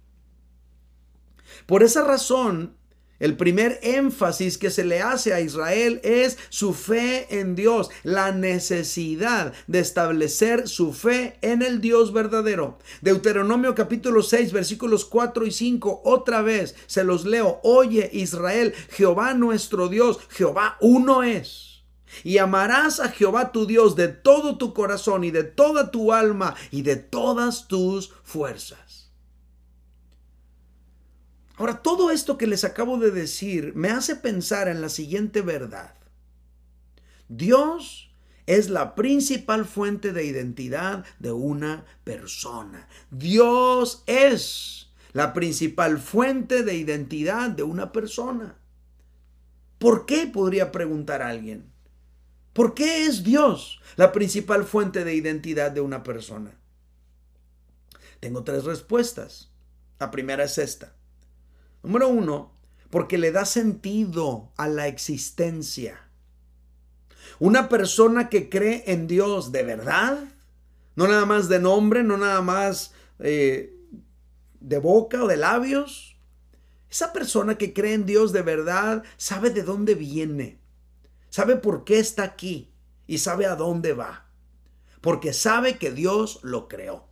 Por 1.65 1.81
esa 1.81 2.03
razón, 2.03 2.76
el 3.19 3.35
primer 3.35 3.79
énfasis 3.81 4.57
que 4.57 4.69
se 4.69 4.85
le 4.85 5.01
hace 5.01 5.33
a 5.33 5.41
Israel 5.41 5.99
es 6.03 6.37
su 6.49 6.73
fe 6.73 7.39
en 7.39 7.55
Dios, 7.55 7.89
la 8.03 8.31
necesidad 8.31 9.53
de 9.67 9.79
establecer 9.79 10.67
su 10.67 10.93
fe 10.93 11.37
en 11.41 11.61
el 11.61 11.81
Dios 11.81 12.13
verdadero. 12.13 12.77
Deuteronomio 13.01 13.73
capítulo 13.75 14.21
6 14.21 14.51
versículos 14.51 15.05
4 15.05 15.45
y 15.45 15.51
5 15.51 16.01
otra 16.05 16.41
vez 16.41 16.75
se 16.85 17.03
los 17.03 17.25
leo. 17.25 17.59
Oye 17.63 18.09
Israel, 18.13 18.73
Jehová 18.89 19.33
nuestro 19.33 19.87
Dios, 19.87 20.19
Jehová 20.29 20.77
uno 20.81 21.23
es. 21.23 21.83
Y 22.23 22.37
amarás 22.37 22.99
a 22.99 23.09
Jehová 23.09 23.51
tu 23.51 23.65
Dios 23.65 23.95
de 23.95 24.07
todo 24.07 24.57
tu 24.57 24.73
corazón 24.73 25.23
y 25.23 25.31
de 25.31 25.43
toda 25.43 25.91
tu 25.91 26.13
alma 26.13 26.55
y 26.71 26.81
de 26.81 26.95
todas 26.95 27.67
tus 27.67 28.13
fuerzas. 28.23 29.06
Ahora, 31.57 31.81
todo 31.81 32.11
esto 32.11 32.37
que 32.37 32.47
les 32.47 32.63
acabo 32.63 32.99
de 32.99 33.11
decir 33.11 33.73
me 33.75 33.89
hace 33.89 34.15
pensar 34.15 34.67
en 34.67 34.79
la 34.79 34.89
siguiente 34.89 35.41
verdad. 35.41 35.95
Dios 37.27 38.11
es 38.45 38.69
la 38.69 38.95
principal 38.95 39.65
fuente 39.65 40.13
de 40.13 40.23
identidad 40.23 41.03
de 41.19 41.31
una 41.31 41.85
persona. 42.03 42.87
Dios 43.11 44.03
es 44.05 44.93
la 45.13 45.33
principal 45.33 45.99
fuente 45.99 46.63
de 46.63 46.75
identidad 46.75 47.49
de 47.49 47.63
una 47.63 47.91
persona. 47.91 48.55
¿Por 49.79 50.05
qué? 50.05 50.27
podría 50.27 50.71
preguntar 50.71 51.21
alguien. 51.21 51.71
¿Por 52.53 52.73
qué 52.73 53.05
es 53.05 53.23
Dios 53.23 53.81
la 53.95 54.11
principal 54.11 54.63
fuente 54.63 55.03
de 55.03 55.15
identidad 55.15 55.71
de 55.71 55.81
una 55.81 56.03
persona? 56.03 56.57
Tengo 58.19 58.43
tres 58.43 58.63
respuestas. 58.63 59.51
La 59.99 60.09
primera 60.09 60.43
es 60.43 60.57
esta. 60.57 60.96
Número 61.87 62.09
uno, 62.09 62.51
porque 62.89 63.17
le 63.17 63.31
da 63.31 63.45
sentido 63.45 64.51
a 64.57 64.67
la 64.67 64.87
existencia. 64.87 65.97
Una 67.39 67.69
persona 67.69 68.27
que 68.27 68.49
cree 68.49 68.83
en 68.87 69.07
Dios 69.07 69.53
de 69.53 69.63
verdad, 69.63 70.19
no 70.97 71.07
nada 71.07 71.25
más 71.25 71.47
de 71.47 71.59
nombre, 71.59 72.03
no 72.03 72.17
nada 72.17 72.41
más 72.41 72.93
eh, 73.19 73.73
de 74.59 74.79
boca 74.79 75.23
o 75.23 75.27
de 75.27 75.37
labios. 75.37 76.17
Esa 76.91 77.13
persona 77.13 77.57
que 77.57 77.71
cree 77.71 77.93
en 77.93 78.05
Dios 78.05 78.33
de 78.33 78.41
verdad 78.41 79.03
sabe 79.15 79.49
de 79.49 79.63
dónde 79.63 79.95
viene, 79.95 80.59
sabe 81.29 81.55
por 81.55 81.85
qué 81.85 81.99
está 81.99 82.23
aquí 82.23 82.69
y 83.07 83.19
sabe 83.19 83.45
a 83.45 83.55
dónde 83.55 83.93
va, 83.93 84.27
porque 84.99 85.31
sabe 85.31 85.77
que 85.77 85.91
Dios 85.91 86.41
lo 86.43 86.67
creó. 86.67 87.07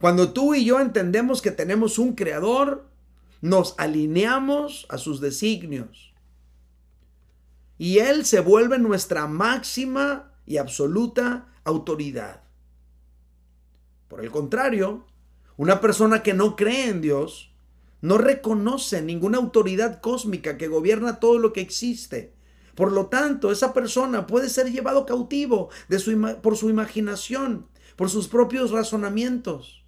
Cuando 0.00 0.32
tú 0.32 0.52
y 0.56 0.64
yo 0.64 0.80
entendemos 0.80 1.40
que 1.40 1.52
tenemos 1.52 1.96
un 2.00 2.16
creador, 2.16 2.89
nos 3.40 3.74
alineamos 3.78 4.86
a 4.88 4.98
sus 4.98 5.20
designios. 5.20 6.12
Y 7.78 7.98
Él 7.98 8.24
se 8.26 8.40
vuelve 8.40 8.78
nuestra 8.78 9.26
máxima 9.26 10.32
y 10.46 10.58
absoluta 10.58 11.48
autoridad. 11.64 12.42
Por 14.08 14.22
el 14.22 14.30
contrario, 14.30 15.06
una 15.56 15.80
persona 15.80 16.22
que 16.22 16.34
no 16.34 16.56
cree 16.56 16.88
en 16.88 17.00
Dios 17.00 17.52
no 18.02 18.18
reconoce 18.18 19.02
ninguna 19.02 19.38
autoridad 19.38 20.00
cósmica 20.00 20.56
que 20.58 20.68
gobierna 20.68 21.20
todo 21.20 21.38
lo 21.38 21.52
que 21.52 21.60
existe. 21.60 22.34
Por 22.74 22.92
lo 22.92 23.06
tanto, 23.06 23.52
esa 23.52 23.72
persona 23.72 24.26
puede 24.26 24.48
ser 24.48 24.70
llevado 24.70 25.06
cautivo 25.06 25.68
de 25.88 25.98
su 25.98 26.38
por 26.42 26.56
su 26.56 26.70
imaginación, 26.70 27.66
por 27.96 28.10
sus 28.10 28.28
propios 28.28 28.70
razonamientos. 28.70 29.79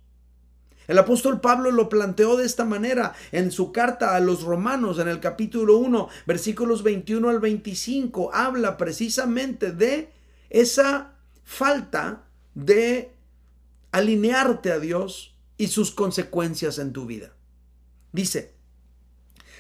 El 0.93 0.99
apóstol 0.99 1.41
Pablo 1.41 1.71
lo 1.71 1.89
planteó 1.89 2.37
de 2.37 2.45
esta 2.45 2.67
manera 2.67 3.15
en 3.33 3.51
su 3.51 3.73
carta 3.73 4.15
a 4.15 4.21
los 4.21 4.43
romanos 4.43 4.99
en 4.99 5.09
el 5.09 5.21
capítulo 5.21 5.79
1, 5.79 6.07
versículos 6.27 6.83
21 6.83 7.31
al 7.31 7.41
25. 7.41 8.35
Habla 8.35 8.77
precisamente 8.77 9.73
de 9.73 10.13
esa 10.51 11.15
falta 11.45 12.25
de 12.55 13.11
alinearte 13.91 14.71
a 14.71 14.79
Dios 14.81 15.35
y 15.57 15.69
sus 15.69 15.93
consecuencias 15.93 16.79
en 16.79 16.93
tu 16.93 17.07
vida. 17.07 17.33
Dice, 18.13 18.53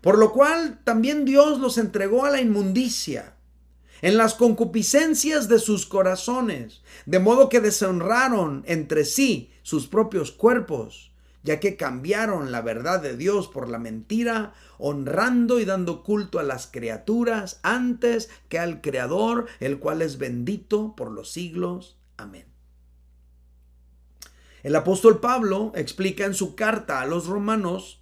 por 0.00 0.18
lo 0.18 0.32
cual 0.32 0.80
también 0.84 1.24
Dios 1.24 1.58
los 1.58 1.78
entregó 1.78 2.24
a 2.24 2.30
la 2.30 2.40
inmundicia, 2.40 3.34
en 4.00 4.16
las 4.16 4.34
concupiscencias 4.34 5.48
de 5.48 5.58
sus 5.58 5.86
corazones, 5.86 6.82
de 7.06 7.18
modo 7.18 7.48
que 7.48 7.60
deshonraron 7.60 8.62
entre 8.66 9.04
sí 9.04 9.50
sus 9.62 9.88
propios 9.88 10.30
cuerpos, 10.30 11.12
ya 11.42 11.60
que 11.60 11.76
cambiaron 11.76 12.52
la 12.52 12.60
verdad 12.60 13.00
de 13.00 13.16
Dios 13.16 13.48
por 13.48 13.68
la 13.68 13.78
mentira, 13.78 14.54
honrando 14.78 15.58
y 15.58 15.64
dando 15.64 16.02
culto 16.02 16.38
a 16.38 16.42
las 16.42 16.66
criaturas 16.66 17.58
antes 17.62 18.28
que 18.48 18.58
al 18.58 18.80
Creador, 18.80 19.46
el 19.60 19.78
cual 19.78 20.02
es 20.02 20.18
bendito 20.18 20.94
por 20.96 21.10
los 21.10 21.32
siglos. 21.32 21.96
Amén. 22.16 22.46
El 24.62 24.76
apóstol 24.76 25.20
Pablo 25.20 25.72
explica 25.74 26.24
en 26.24 26.34
su 26.34 26.54
carta 26.54 27.00
a 27.00 27.06
los 27.06 27.26
romanos 27.26 28.00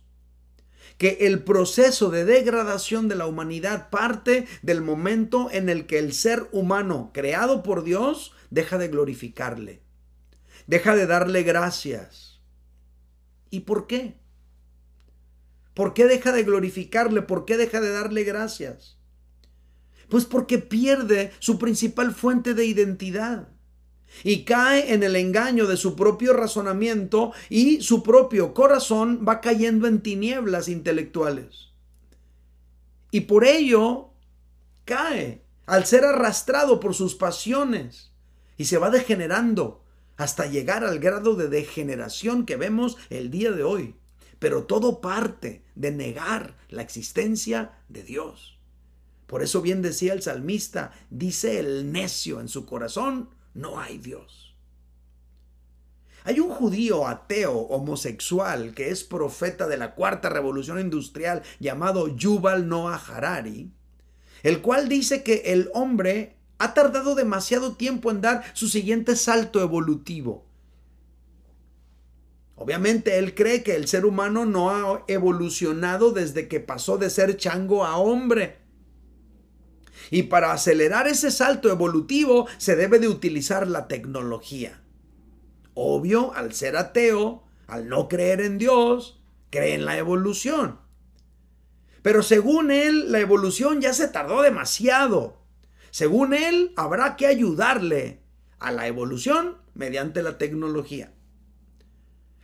que 0.98 1.18
el 1.22 1.42
proceso 1.42 2.10
de 2.10 2.24
degradación 2.24 3.08
de 3.08 3.16
la 3.16 3.26
humanidad 3.26 3.90
parte 3.90 4.46
del 4.62 4.80
momento 4.80 5.48
en 5.52 5.68
el 5.68 5.86
que 5.86 5.98
el 5.98 6.12
ser 6.12 6.48
humano 6.52 7.10
creado 7.12 7.62
por 7.62 7.84
Dios 7.84 8.32
deja 8.50 8.78
de 8.78 8.88
glorificarle, 8.88 9.82
deja 10.66 10.96
de 10.96 11.06
darle 11.06 11.42
gracias. 11.42 12.40
¿Y 13.50 13.60
por 13.60 13.86
qué? 13.86 14.18
¿Por 15.74 15.92
qué 15.92 16.06
deja 16.06 16.32
de 16.32 16.42
glorificarle? 16.42 17.22
¿Por 17.22 17.44
qué 17.44 17.56
deja 17.56 17.80
de 17.80 17.90
darle 17.90 18.24
gracias? 18.24 18.96
Pues 20.08 20.24
porque 20.24 20.58
pierde 20.58 21.32
su 21.38 21.58
principal 21.58 22.14
fuente 22.14 22.54
de 22.54 22.64
identidad 22.64 23.48
y 24.24 24.44
cae 24.44 24.92
en 24.92 25.02
el 25.02 25.16
engaño 25.16 25.66
de 25.66 25.76
su 25.76 25.96
propio 25.96 26.32
razonamiento 26.32 27.32
y 27.48 27.82
su 27.82 28.02
propio 28.02 28.54
corazón 28.54 29.24
va 29.26 29.40
cayendo 29.40 29.86
en 29.86 30.00
tinieblas 30.00 30.68
intelectuales. 30.68 31.72
Y 33.10 33.22
por 33.22 33.44
ello 33.44 34.10
cae 34.84 35.42
al 35.66 35.86
ser 35.86 36.04
arrastrado 36.04 36.80
por 36.80 36.94
sus 36.94 37.14
pasiones 37.14 38.12
y 38.56 38.66
se 38.66 38.78
va 38.78 38.90
degenerando 38.90 39.82
hasta 40.16 40.46
llegar 40.46 40.84
al 40.84 40.98
grado 40.98 41.34
de 41.34 41.48
degeneración 41.48 42.46
que 42.46 42.56
vemos 42.56 42.96
el 43.10 43.30
día 43.30 43.52
de 43.52 43.64
hoy. 43.64 43.96
Pero 44.38 44.64
todo 44.64 45.00
parte 45.00 45.62
de 45.74 45.90
negar 45.90 46.56
la 46.68 46.82
existencia 46.82 47.78
de 47.88 48.02
Dios. 48.02 48.58
Por 49.26 49.42
eso 49.42 49.60
bien 49.60 49.82
decía 49.82 50.12
el 50.12 50.22
salmista, 50.22 50.92
dice 51.10 51.58
el 51.58 51.90
necio 51.90 52.40
en 52.40 52.48
su 52.48 52.64
corazón, 52.64 53.30
no 53.56 53.80
hay 53.80 53.98
Dios. 53.98 54.54
Hay 56.24 56.40
un 56.40 56.50
judío 56.50 57.06
ateo 57.06 57.52
homosexual 57.52 58.74
que 58.74 58.90
es 58.90 59.04
profeta 59.04 59.66
de 59.66 59.76
la 59.76 59.94
cuarta 59.94 60.28
revolución 60.28 60.80
industrial 60.80 61.42
llamado 61.60 62.08
Yuval 62.08 62.68
Noah 62.68 62.96
Harari, 62.96 63.70
el 64.42 64.60
cual 64.60 64.88
dice 64.88 65.22
que 65.22 65.42
el 65.46 65.70
hombre 65.72 66.36
ha 66.58 66.74
tardado 66.74 67.14
demasiado 67.14 67.76
tiempo 67.76 68.10
en 68.10 68.20
dar 68.20 68.44
su 68.54 68.68
siguiente 68.68 69.14
salto 69.16 69.60
evolutivo. 69.60 70.44
Obviamente 72.56 73.18
él 73.18 73.34
cree 73.34 73.62
que 73.62 73.76
el 73.76 73.86
ser 73.86 74.04
humano 74.04 74.46
no 74.46 74.70
ha 74.70 75.04
evolucionado 75.08 76.10
desde 76.10 76.48
que 76.48 76.58
pasó 76.58 76.98
de 76.98 77.10
ser 77.10 77.36
chango 77.36 77.84
a 77.84 77.98
hombre. 77.98 78.65
Y 80.10 80.24
para 80.24 80.52
acelerar 80.52 81.08
ese 81.08 81.30
salto 81.30 81.70
evolutivo 81.70 82.46
se 82.58 82.76
debe 82.76 82.98
de 82.98 83.08
utilizar 83.08 83.66
la 83.66 83.88
tecnología. 83.88 84.80
Obvio, 85.74 86.32
al 86.34 86.54
ser 86.54 86.76
ateo, 86.76 87.44
al 87.66 87.88
no 87.88 88.08
creer 88.08 88.40
en 88.40 88.58
Dios, 88.58 89.20
cree 89.50 89.74
en 89.74 89.84
la 89.84 89.98
evolución. 89.98 90.78
Pero 92.02 92.22
según 92.22 92.70
él, 92.70 93.10
la 93.10 93.18
evolución 93.18 93.80
ya 93.80 93.92
se 93.92 94.08
tardó 94.08 94.42
demasiado. 94.42 95.42
Según 95.90 96.34
él, 96.34 96.72
habrá 96.76 97.16
que 97.16 97.26
ayudarle 97.26 98.20
a 98.58 98.70
la 98.70 98.86
evolución 98.86 99.56
mediante 99.74 100.22
la 100.22 100.38
tecnología. 100.38 101.12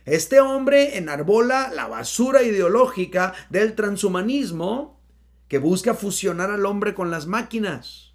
Este 0.05 0.41
hombre 0.41 0.97
enarbola 0.97 1.71
la 1.73 1.87
basura 1.87 2.43
ideológica 2.43 3.33
del 3.49 3.73
transhumanismo 3.73 4.99
que 5.47 5.57
busca 5.57 5.93
fusionar 5.93 6.51
al 6.51 6.65
hombre 6.65 6.93
con 6.93 7.11
las 7.11 7.27
máquinas 7.27 8.13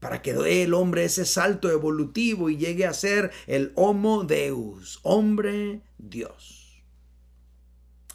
para 0.00 0.22
que 0.22 0.34
dé 0.34 0.62
el 0.62 0.74
hombre 0.74 1.04
ese 1.04 1.24
salto 1.24 1.70
evolutivo 1.70 2.50
y 2.50 2.56
llegue 2.56 2.86
a 2.86 2.92
ser 2.92 3.32
el 3.46 3.72
Homo 3.74 4.24
Deus, 4.24 5.00
hombre 5.02 5.82
Dios. 5.98 6.84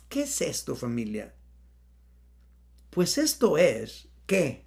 ¿Qué 0.07 0.23
es 0.23 0.41
esto 0.41 0.75
familia? 0.75 1.33
Pues 2.89 3.17
esto 3.17 3.57
es 3.57 4.09
que 4.25 4.65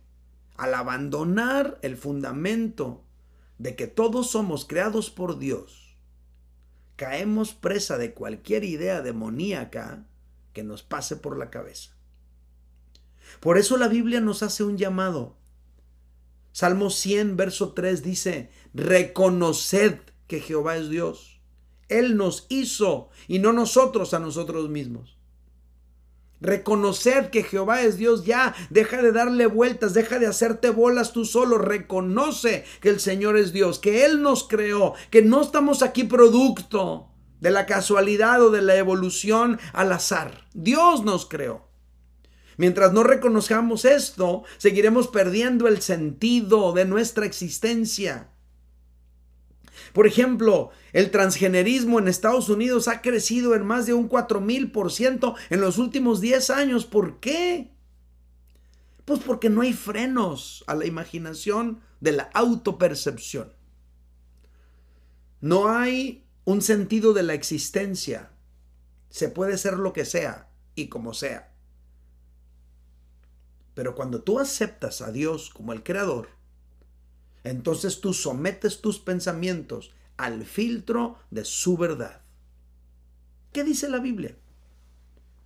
al 0.57 0.75
abandonar 0.75 1.79
el 1.83 1.97
fundamento 1.97 3.05
de 3.59 3.77
que 3.77 3.87
todos 3.87 4.31
somos 4.31 4.64
creados 4.64 5.11
por 5.11 5.38
Dios, 5.38 5.97
caemos 6.97 7.55
presa 7.55 7.99
de 7.99 8.14
cualquier 8.14 8.64
idea 8.64 9.03
demoníaca 9.03 10.07
que 10.53 10.62
nos 10.64 10.83
pase 10.83 11.16
por 11.16 11.38
la 11.38 11.51
cabeza. 11.51 11.93
Por 13.40 13.59
eso 13.59 13.77
la 13.77 13.88
Biblia 13.88 14.20
nos 14.20 14.42
hace 14.42 14.64
un 14.64 14.77
llamado. 14.79 15.37
Salmo 16.53 16.90
100, 16.90 17.37
verso 17.37 17.73
3 17.73 18.03
dice, 18.03 18.51
reconoced 18.75 19.99
que 20.27 20.40
Jehová 20.40 20.77
es 20.77 20.88
Dios. 20.88 21.40
Él 21.88 22.16
nos 22.16 22.47
hizo 22.49 23.11
y 23.29 23.38
no 23.40 23.53
nosotros 23.53 24.14
a 24.14 24.20
nosotros 24.20 24.68
mismos. 24.68 25.18
Reconoced 26.40 27.31
que 27.31 27.42
Jehová 27.42 27.83
es 27.83 27.97
Dios 27.97 28.25
ya. 28.25 28.55
Deja 28.70 29.01
de 29.03 29.12
darle 29.12 29.47
vueltas, 29.47 29.94
deja 29.94 30.18
de 30.18 30.27
hacerte 30.27 30.70
bolas 30.70 31.12
tú 31.12 31.25
solo. 31.25 31.59
Reconoce 31.59 32.64
que 32.81 32.90
el 32.90 33.01
Señor 33.01 33.37
es 33.38 33.53
Dios, 33.53 33.79
que 33.79 34.05
Él 34.05 34.23
nos 34.23 34.47
creó, 34.47 34.94
que 35.11 35.23
no 35.23 35.40
estamos 35.40 35.83
aquí 35.83 36.05
producto 36.05 37.09
de 37.40 37.51
la 37.51 37.66
casualidad 37.66 38.42
o 38.42 38.51
de 38.51 38.62
la 38.62 38.77
evolución 38.77 39.59
al 39.73 39.92
azar. 39.92 40.47
Dios 40.53 41.03
nos 41.05 41.27
creó. 41.27 41.66
Mientras 42.57 42.93
no 42.93 43.03
reconozcamos 43.03 43.85
esto, 43.85 44.45
seguiremos 44.59 45.09
perdiendo 45.09 45.69
el 45.69 45.81
sentido 45.83 46.73
de 46.73 46.85
nuestra 46.85 47.27
existencia. 47.27 48.31
Por 49.93 50.07
ejemplo, 50.07 50.71
el 50.93 51.11
transgenerismo 51.11 51.99
en 51.99 52.09
Estados 52.09 52.49
Unidos 52.49 52.88
ha 52.88 53.01
crecido 53.01 53.55
en 53.55 53.67
más 53.67 53.87
de 53.87 53.95
un 53.95 54.09
4000% 54.09 55.35
en 55.51 55.61
los 55.61 55.79
últimos 55.79 56.21
10 56.21 56.51
años. 56.51 56.85
¿Por 56.85 57.21
qué? 57.21 57.73
Pues 59.05 59.21
porque 59.21 59.51
no 59.51 59.61
hay 59.61 59.73
frenos 59.73 60.64
a 60.67 60.75
la 60.75 60.87
imaginación 60.87 61.81
de 62.01 62.12
la 62.12 62.31
autopercepción. 62.35 63.53
No 65.40 65.69
hay 65.69 66.27
un 66.45 66.62
sentido 66.62 67.12
de 67.12 67.23
la 67.23 67.35
existencia. 67.35 68.31
Se 69.11 69.29
puede 69.29 69.59
ser 69.59 69.75
lo 69.75 69.93
que 69.93 70.05
sea 70.05 70.49
y 70.75 70.88
como 70.88 71.14
sea. 71.14 71.54
Pero 73.74 73.94
cuando 73.94 74.22
tú 74.22 74.38
aceptas 74.38 75.02
a 75.02 75.10
Dios 75.10 75.50
como 75.50 75.72
el 75.72 75.82
creador, 75.82 76.28
entonces 77.42 78.00
tú 78.00 78.14
sometes 78.14 78.80
tus 78.80 78.98
pensamientos 78.98 79.92
al 80.16 80.44
filtro 80.44 81.18
de 81.30 81.44
su 81.44 81.76
verdad. 81.76 82.22
¿Qué 83.52 83.64
dice 83.64 83.88
la 83.88 83.98
Biblia? 83.98 84.37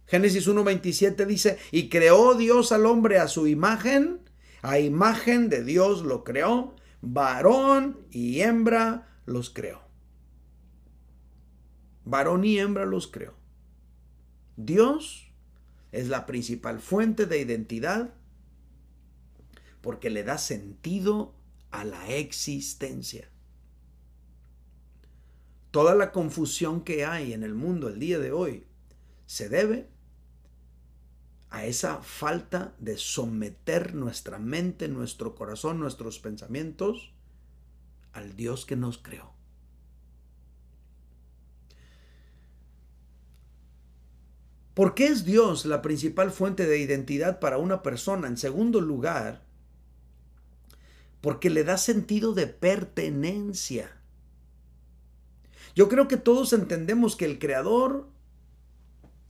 Génesis 0.07 0.49
1.27 0.49 1.27
dice, 1.27 1.59
y 1.71 1.89
creó 1.89 2.35
Dios 2.35 2.73
al 2.73 2.87
hombre 2.87 3.19
a 3.19 3.29
su 3.29 3.47
imagen, 3.47 4.21
a 4.63 4.79
imagen 4.79 5.51
de 5.51 5.65
Dios 5.65 6.03
lo 6.03 6.25
creó, 6.25 6.75
varón 7.03 8.01
y 8.11 8.41
hembra 8.41 9.09
los 9.27 9.51
creó. 9.51 9.83
Varón 12.05 12.45
y 12.45 12.59
hembra 12.59 12.87
los 12.87 13.07
creó. 13.07 13.35
Dios 14.57 15.31
es 15.93 16.09
la 16.09 16.25
principal 16.25 16.81
fuente 16.81 17.27
de 17.27 17.41
identidad 17.41 18.15
porque 19.89 20.11
le 20.11 20.23
da 20.23 20.37
sentido 20.37 21.35
a 21.71 21.83
la 21.83 22.11
existencia. 22.11 23.31
Toda 25.71 25.95
la 25.95 26.13
confusión 26.13 26.83
que 26.83 27.07
hay 27.07 27.33
en 27.33 27.43
el 27.43 27.55
mundo 27.55 27.89
el 27.89 27.99
día 27.99 28.19
de 28.19 28.31
hoy 28.31 28.67
se 29.25 29.49
debe 29.49 29.89
a 31.49 31.65
esa 31.65 32.03
falta 32.03 32.75
de 32.79 32.99
someter 32.99 33.95
nuestra 33.95 34.39
mente, 34.39 34.89
nuestro 34.89 35.35
corazón, 35.35 35.81
nuestros 35.81 36.19
pensamientos 36.19 37.15
al 38.13 38.37
Dios 38.37 38.67
que 38.67 38.77
nos 38.77 38.99
creó. 38.99 39.33
¿Por 44.75 44.95
qué 44.95 45.07
es 45.07 45.25
Dios 45.25 45.65
la 45.65 45.81
principal 45.81 46.31
fuente 46.31 46.67
de 46.67 46.79
identidad 46.79 47.41
para 47.41 47.57
una 47.57 47.83
persona? 47.83 48.29
En 48.29 48.37
segundo 48.37 48.83
lugar, 48.83 49.48
porque 51.21 51.51
le 51.51 51.65
da 51.65 51.79
sentido 51.79 52.33
de 52.33 52.47
pertenencia. 52.47 53.91
Yo 55.75 55.89
creo 55.89 56.09
que 56.09 56.17
todos 56.17 56.53
entendemos 56.53 57.17
que 57.17 57.25
el 57.25 57.39
creador 57.39 58.09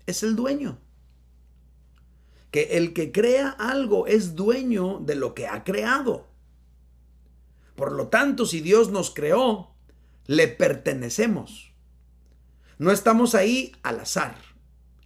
es 0.06 0.22
el 0.22 0.36
dueño. 0.36 0.78
Que 2.50 2.78
el 2.78 2.94
que 2.94 3.12
crea 3.12 3.50
algo 3.50 4.06
es 4.06 4.34
dueño 4.34 5.00
de 5.00 5.14
lo 5.14 5.34
que 5.34 5.46
ha 5.46 5.64
creado. 5.64 6.26
Por 7.74 7.92
lo 7.92 8.08
tanto, 8.08 8.46
si 8.46 8.60
Dios 8.60 8.90
nos 8.90 9.10
creó, 9.10 9.74
le 10.26 10.48
pertenecemos. 10.48 11.72
No 12.78 12.90
estamos 12.92 13.34
ahí 13.34 13.72
al 13.82 14.00
azar. 14.00 14.36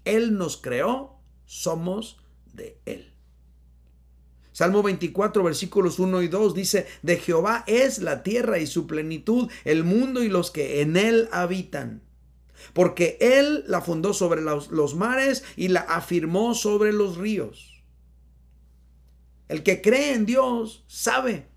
Él 0.04 0.36
nos 0.36 0.56
creó, 0.56 1.18
somos 1.44 2.18
de 2.52 2.80
Él. 2.86 3.11
Salmo 4.62 4.84
24, 4.84 5.42
versículos 5.42 5.98
1 5.98 6.22
y 6.22 6.28
2 6.28 6.54
dice, 6.54 6.86
de 7.02 7.16
Jehová 7.16 7.64
es 7.66 7.98
la 7.98 8.22
tierra 8.22 8.60
y 8.60 8.68
su 8.68 8.86
plenitud, 8.86 9.50
el 9.64 9.82
mundo 9.82 10.22
y 10.22 10.28
los 10.28 10.52
que 10.52 10.82
en 10.82 10.96
él 10.96 11.28
habitan. 11.32 12.00
Porque 12.72 13.18
él 13.20 13.64
la 13.66 13.80
fundó 13.80 14.14
sobre 14.14 14.40
los, 14.40 14.70
los 14.70 14.94
mares 14.94 15.42
y 15.56 15.66
la 15.66 15.80
afirmó 15.80 16.54
sobre 16.54 16.92
los 16.92 17.16
ríos. 17.16 17.82
El 19.48 19.64
que 19.64 19.82
cree 19.82 20.14
en 20.14 20.26
Dios 20.26 20.84
sabe 20.86 21.48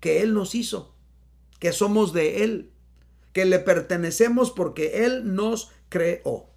que 0.00 0.20
Él 0.20 0.34
nos 0.34 0.54
hizo, 0.54 0.94
que 1.58 1.72
somos 1.72 2.12
de 2.12 2.44
Él, 2.44 2.70
que 3.32 3.46
le 3.46 3.60
pertenecemos 3.60 4.50
porque 4.50 5.06
Él 5.06 5.34
nos 5.34 5.70
creó. 5.88 6.50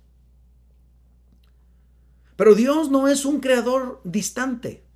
Pero 2.36 2.54
Dios 2.54 2.92
no 2.92 3.08
es 3.08 3.24
un 3.24 3.40
creador 3.40 4.02
distante. 4.04 4.89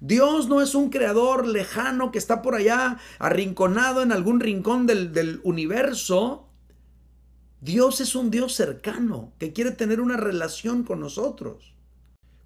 Dios 0.00 0.48
no 0.48 0.62
es 0.62 0.74
un 0.74 0.88
creador 0.88 1.46
lejano 1.46 2.10
que 2.10 2.18
está 2.18 2.40
por 2.40 2.54
allá 2.54 2.98
arrinconado 3.18 4.02
en 4.02 4.12
algún 4.12 4.40
rincón 4.40 4.86
del, 4.86 5.40
universo. 5.44 6.48
Dios 7.60 8.00
es 8.00 8.14
un 8.14 8.30
Dios 8.30 8.54
cercano 8.54 9.34
que 9.38 9.52
quiere 9.52 9.72
tener 9.72 10.00
una 10.00 10.16
relación 10.16 10.84
con 10.84 11.00
nosotros. 11.00 11.74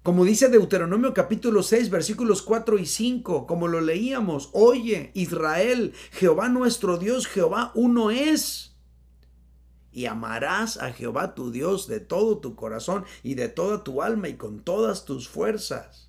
Como 0.03 0.25
dice 0.25 0.49
Deuteronomio 0.49 1.13
capítulo 1.13 1.63
6 1.63 1.89
versículos 1.89 2.41
4 2.41 2.77
y 2.77 2.85
5, 2.85 3.47
como 3.47 3.69
lo 3.69 3.79
leíamos, 3.79 4.49
oye 4.51 5.11
Israel, 5.13 5.93
Jehová 6.11 6.49
nuestro 6.49 6.97
Dios, 6.97 7.25
Jehová 7.25 7.71
uno 7.73 8.11
es. 8.11 8.75
Y 9.93 10.07
amarás 10.07 10.77
a 10.77 10.91
Jehová 10.91 11.35
tu 11.35 11.51
Dios 11.51 11.87
de 11.87 12.01
todo 12.01 12.39
tu 12.39 12.55
corazón 12.55 13.05
y 13.23 13.35
de 13.35 13.47
toda 13.47 13.85
tu 13.85 14.01
alma 14.01 14.27
y 14.27 14.35
con 14.35 14.59
todas 14.59 15.05
tus 15.05 15.29
fuerzas. 15.29 16.04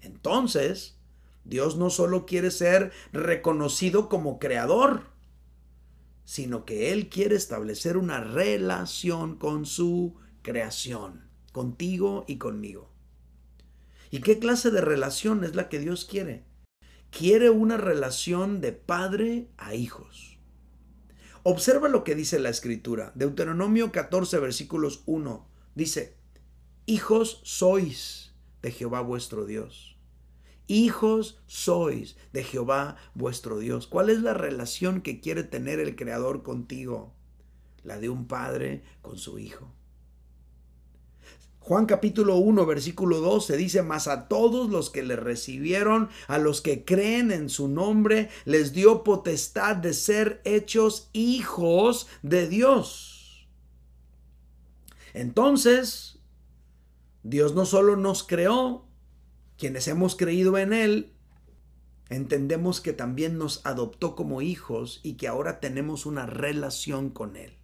Entonces, 0.00 0.98
Dios 1.44 1.76
no 1.76 1.90
solo 1.90 2.26
quiere 2.26 2.50
ser 2.50 2.92
reconocido 3.12 4.08
como 4.08 4.38
creador, 4.38 5.06
sino 6.24 6.64
que 6.66 6.92
Él 6.92 7.08
quiere 7.08 7.36
establecer 7.36 7.96
una 7.96 8.20
relación 8.20 9.36
con 9.36 9.64
su 9.64 10.14
creación, 10.42 11.28
contigo 11.52 12.24
y 12.28 12.36
conmigo. 12.36 12.90
¿Y 14.10 14.20
qué 14.20 14.38
clase 14.38 14.70
de 14.70 14.80
relación 14.80 15.42
es 15.44 15.54
la 15.54 15.68
que 15.68 15.78
Dios 15.78 16.04
quiere? 16.04 16.44
Quiere 17.10 17.50
una 17.50 17.78
relación 17.78 18.60
de 18.60 18.72
padre 18.72 19.48
a 19.56 19.74
hijos. 19.74 20.38
Observa 21.42 21.88
lo 21.88 22.04
que 22.04 22.14
dice 22.14 22.38
la 22.38 22.50
escritura. 22.50 23.12
Deuteronomio 23.14 23.90
14, 23.90 24.38
versículos 24.38 25.02
1. 25.06 25.48
Dice, 25.74 26.18
hijos 26.84 27.40
sois 27.44 28.27
de 28.62 28.70
Jehová 28.70 29.00
vuestro 29.00 29.46
Dios. 29.46 29.96
Hijos 30.66 31.40
sois 31.46 32.16
de 32.32 32.44
Jehová 32.44 32.96
vuestro 33.14 33.58
Dios. 33.58 33.86
¿Cuál 33.86 34.10
es 34.10 34.20
la 34.20 34.34
relación 34.34 35.00
que 35.00 35.20
quiere 35.20 35.42
tener 35.42 35.80
el 35.80 35.96
Creador 35.96 36.42
contigo? 36.42 37.14
La 37.84 37.98
de 37.98 38.10
un 38.10 38.26
padre 38.26 38.82
con 39.00 39.16
su 39.16 39.38
hijo. 39.38 39.72
Juan 41.68 41.84
capítulo 41.84 42.36
1, 42.36 42.64
versículo 42.64 43.20
12 43.20 43.58
dice, 43.58 43.82
mas 43.82 44.08
a 44.08 44.26
todos 44.26 44.70
los 44.70 44.88
que 44.88 45.02
le 45.02 45.16
recibieron, 45.16 46.08
a 46.26 46.38
los 46.38 46.62
que 46.62 46.84
creen 46.84 47.30
en 47.30 47.50
su 47.50 47.68
nombre, 47.68 48.30
les 48.46 48.72
dio 48.72 49.04
potestad 49.04 49.76
de 49.76 49.92
ser 49.92 50.40
hechos 50.44 51.10
hijos 51.12 52.08
de 52.22 52.48
Dios. 52.48 53.46
Entonces, 55.12 56.17
Dios 57.22 57.54
no 57.54 57.66
solo 57.66 57.96
nos 57.96 58.22
creó, 58.22 58.86
quienes 59.56 59.88
hemos 59.88 60.16
creído 60.16 60.56
en 60.56 60.72
Él, 60.72 61.12
entendemos 62.08 62.80
que 62.80 62.92
también 62.92 63.38
nos 63.38 63.64
adoptó 63.66 64.14
como 64.14 64.40
hijos 64.40 65.00
y 65.02 65.14
que 65.14 65.28
ahora 65.28 65.60
tenemos 65.60 66.06
una 66.06 66.26
relación 66.26 67.10
con 67.10 67.36
Él. 67.36 67.58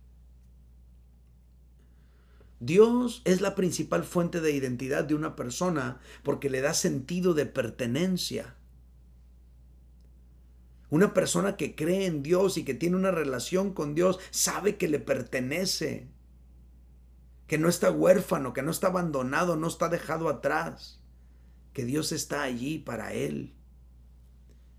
Dios 2.60 3.22
es 3.24 3.40
la 3.40 3.54
principal 3.54 4.04
fuente 4.04 4.40
de 4.40 4.52
identidad 4.52 5.04
de 5.04 5.14
una 5.14 5.36
persona 5.36 6.00
porque 6.22 6.48
le 6.48 6.60
da 6.60 6.72
sentido 6.72 7.34
de 7.34 7.46
pertenencia. 7.46 8.56
Una 10.88 11.12
persona 11.12 11.56
que 11.56 11.74
cree 11.74 12.06
en 12.06 12.22
Dios 12.22 12.56
y 12.56 12.64
que 12.64 12.74
tiene 12.74 12.96
una 12.96 13.10
relación 13.10 13.74
con 13.74 13.94
Dios 13.94 14.18
sabe 14.30 14.76
que 14.76 14.88
le 14.88 14.98
pertenece, 14.98 16.08
que 17.46 17.58
no 17.58 17.68
está 17.68 17.90
huérfano, 17.90 18.52
que 18.52 18.62
no 18.62 18.70
está 18.70 18.88
abandonado, 18.88 19.56
no 19.56 19.68
está 19.68 19.88
dejado 19.88 20.28
atrás 20.28 21.00
que 21.72 21.84
Dios 21.84 22.12
está 22.12 22.42
allí 22.42 22.78
para 22.78 23.12
él. 23.12 23.52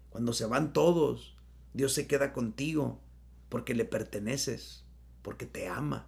Cuando 0.10 0.34
se 0.34 0.45
van 0.45 0.71
todos, 0.71 1.38
Dios 1.73 1.93
se 1.93 2.08
queda 2.08 2.32
contigo 2.32 3.01
porque 3.49 3.75
le 3.75 3.84
perteneces, 3.84 4.86
porque 5.21 5.45
te 5.45 5.67
ama, 5.67 6.08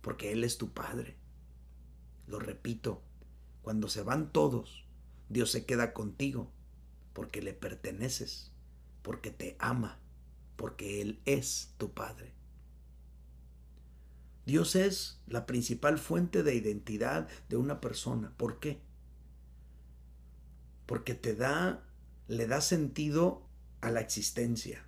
porque 0.00 0.32
Él 0.32 0.42
es 0.42 0.56
tu 0.56 0.72
Padre. 0.72 1.16
Lo 2.26 2.38
repito, 2.38 3.02
cuando 3.60 3.88
se 3.88 4.02
van 4.02 4.32
todos, 4.32 4.86
Dios 5.28 5.50
se 5.50 5.66
queda 5.66 5.92
contigo 5.92 6.50
porque 7.12 7.42
le 7.42 7.52
perteneces, 7.52 8.52
porque 9.02 9.30
te 9.30 9.56
ama, 9.58 9.98
porque 10.56 11.02
Él 11.02 11.20
es 11.26 11.74
tu 11.76 11.92
Padre. 11.92 12.32
Dios 14.46 14.76
es 14.76 15.20
la 15.26 15.46
principal 15.46 15.98
fuente 15.98 16.42
de 16.42 16.54
identidad 16.54 17.28
de 17.48 17.56
una 17.56 17.80
persona. 17.80 18.32
¿Por 18.36 18.58
qué? 18.58 18.80
porque 20.92 21.14
te 21.14 21.34
da, 21.34 21.82
le 22.28 22.46
da 22.46 22.60
sentido 22.60 23.48
a 23.80 23.90
la 23.90 24.00
existencia, 24.00 24.84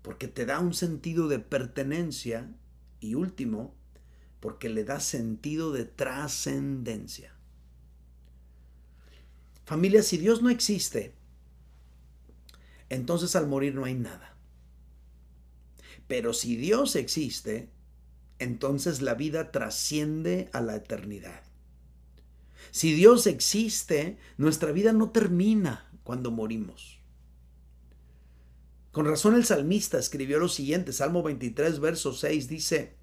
porque 0.00 0.26
te 0.26 0.46
da 0.46 0.58
un 0.58 0.72
sentido 0.72 1.28
de 1.28 1.38
pertenencia 1.38 2.50
y 3.00 3.14
último, 3.14 3.74
porque 4.40 4.70
le 4.70 4.84
da 4.84 5.00
sentido 5.00 5.70
de 5.70 5.84
trascendencia. 5.84 7.34
Familia, 9.66 10.02
si 10.02 10.16
Dios 10.16 10.40
no 10.40 10.48
existe, 10.48 11.14
entonces 12.88 13.36
al 13.36 13.46
morir 13.46 13.74
no 13.74 13.84
hay 13.84 13.94
nada. 13.94 14.31
Pero 16.12 16.34
si 16.34 16.56
Dios 16.56 16.94
existe, 16.94 17.70
entonces 18.38 19.00
la 19.00 19.14
vida 19.14 19.50
trasciende 19.50 20.50
a 20.52 20.60
la 20.60 20.76
eternidad. 20.76 21.42
Si 22.70 22.92
Dios 22.92 23.26
existe, 23.26 24.18
nuestra 24.36 24.72
vida 24.72 24.92
no 24.92 25.10
termina 25.10 25.90
cuando 26.04 26.30
morimos. 26.30 26.98
Con 28.90 29.06
razón 29.06 29.36
el 29.36 29.46
salmista 29.46 29.98
escribió 29.98 30.38
lo 30.38 30.50
siguiente, 30.50 30.92
Salmo 30.92 31.22
23, 31.22 31.80
verso 31.80 32.12
6 32.12 32.46
dice, 32.46 32.98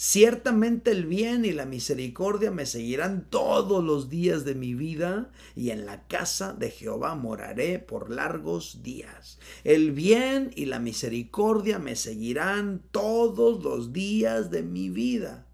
ciertamente 0.00 0.92
el 0.92 1.04
bien 1.04 1.44
y 1.44 1.52
la 1.52 1.66
misericordia 1.66 2.50
me 2.50 2.64
seguirán 2.64 3.26
todos 3.28 3.84
los 3.84 4.08
días 4.08 4.46
de 4.46 4.54
mi 4.54 4.72
vida, 4.72 5.30
y 5.54 5.72
en 5.72 5.84
la 5.84 6.06
casa 6.06 6.54
de 6.54 6.70
Jehová 6.70 7.16
moraré 7.16 7.78
por 7.78 8.10
largos 8.10 8.82
días. 8.82 9.38
El 9.62 9.92
bien 9.92 10.52
y 10.56 10.64
la 10.64 10.78
misericordia 10.78 11.78
me 11.78 11.96
seguirán 11.96 12.82
todos 12.92 13.62
los 13.62 13.92
días 13.92 14.50
de 14.50 14.62
mi 14.62 14.88
vida. 14.88 15.46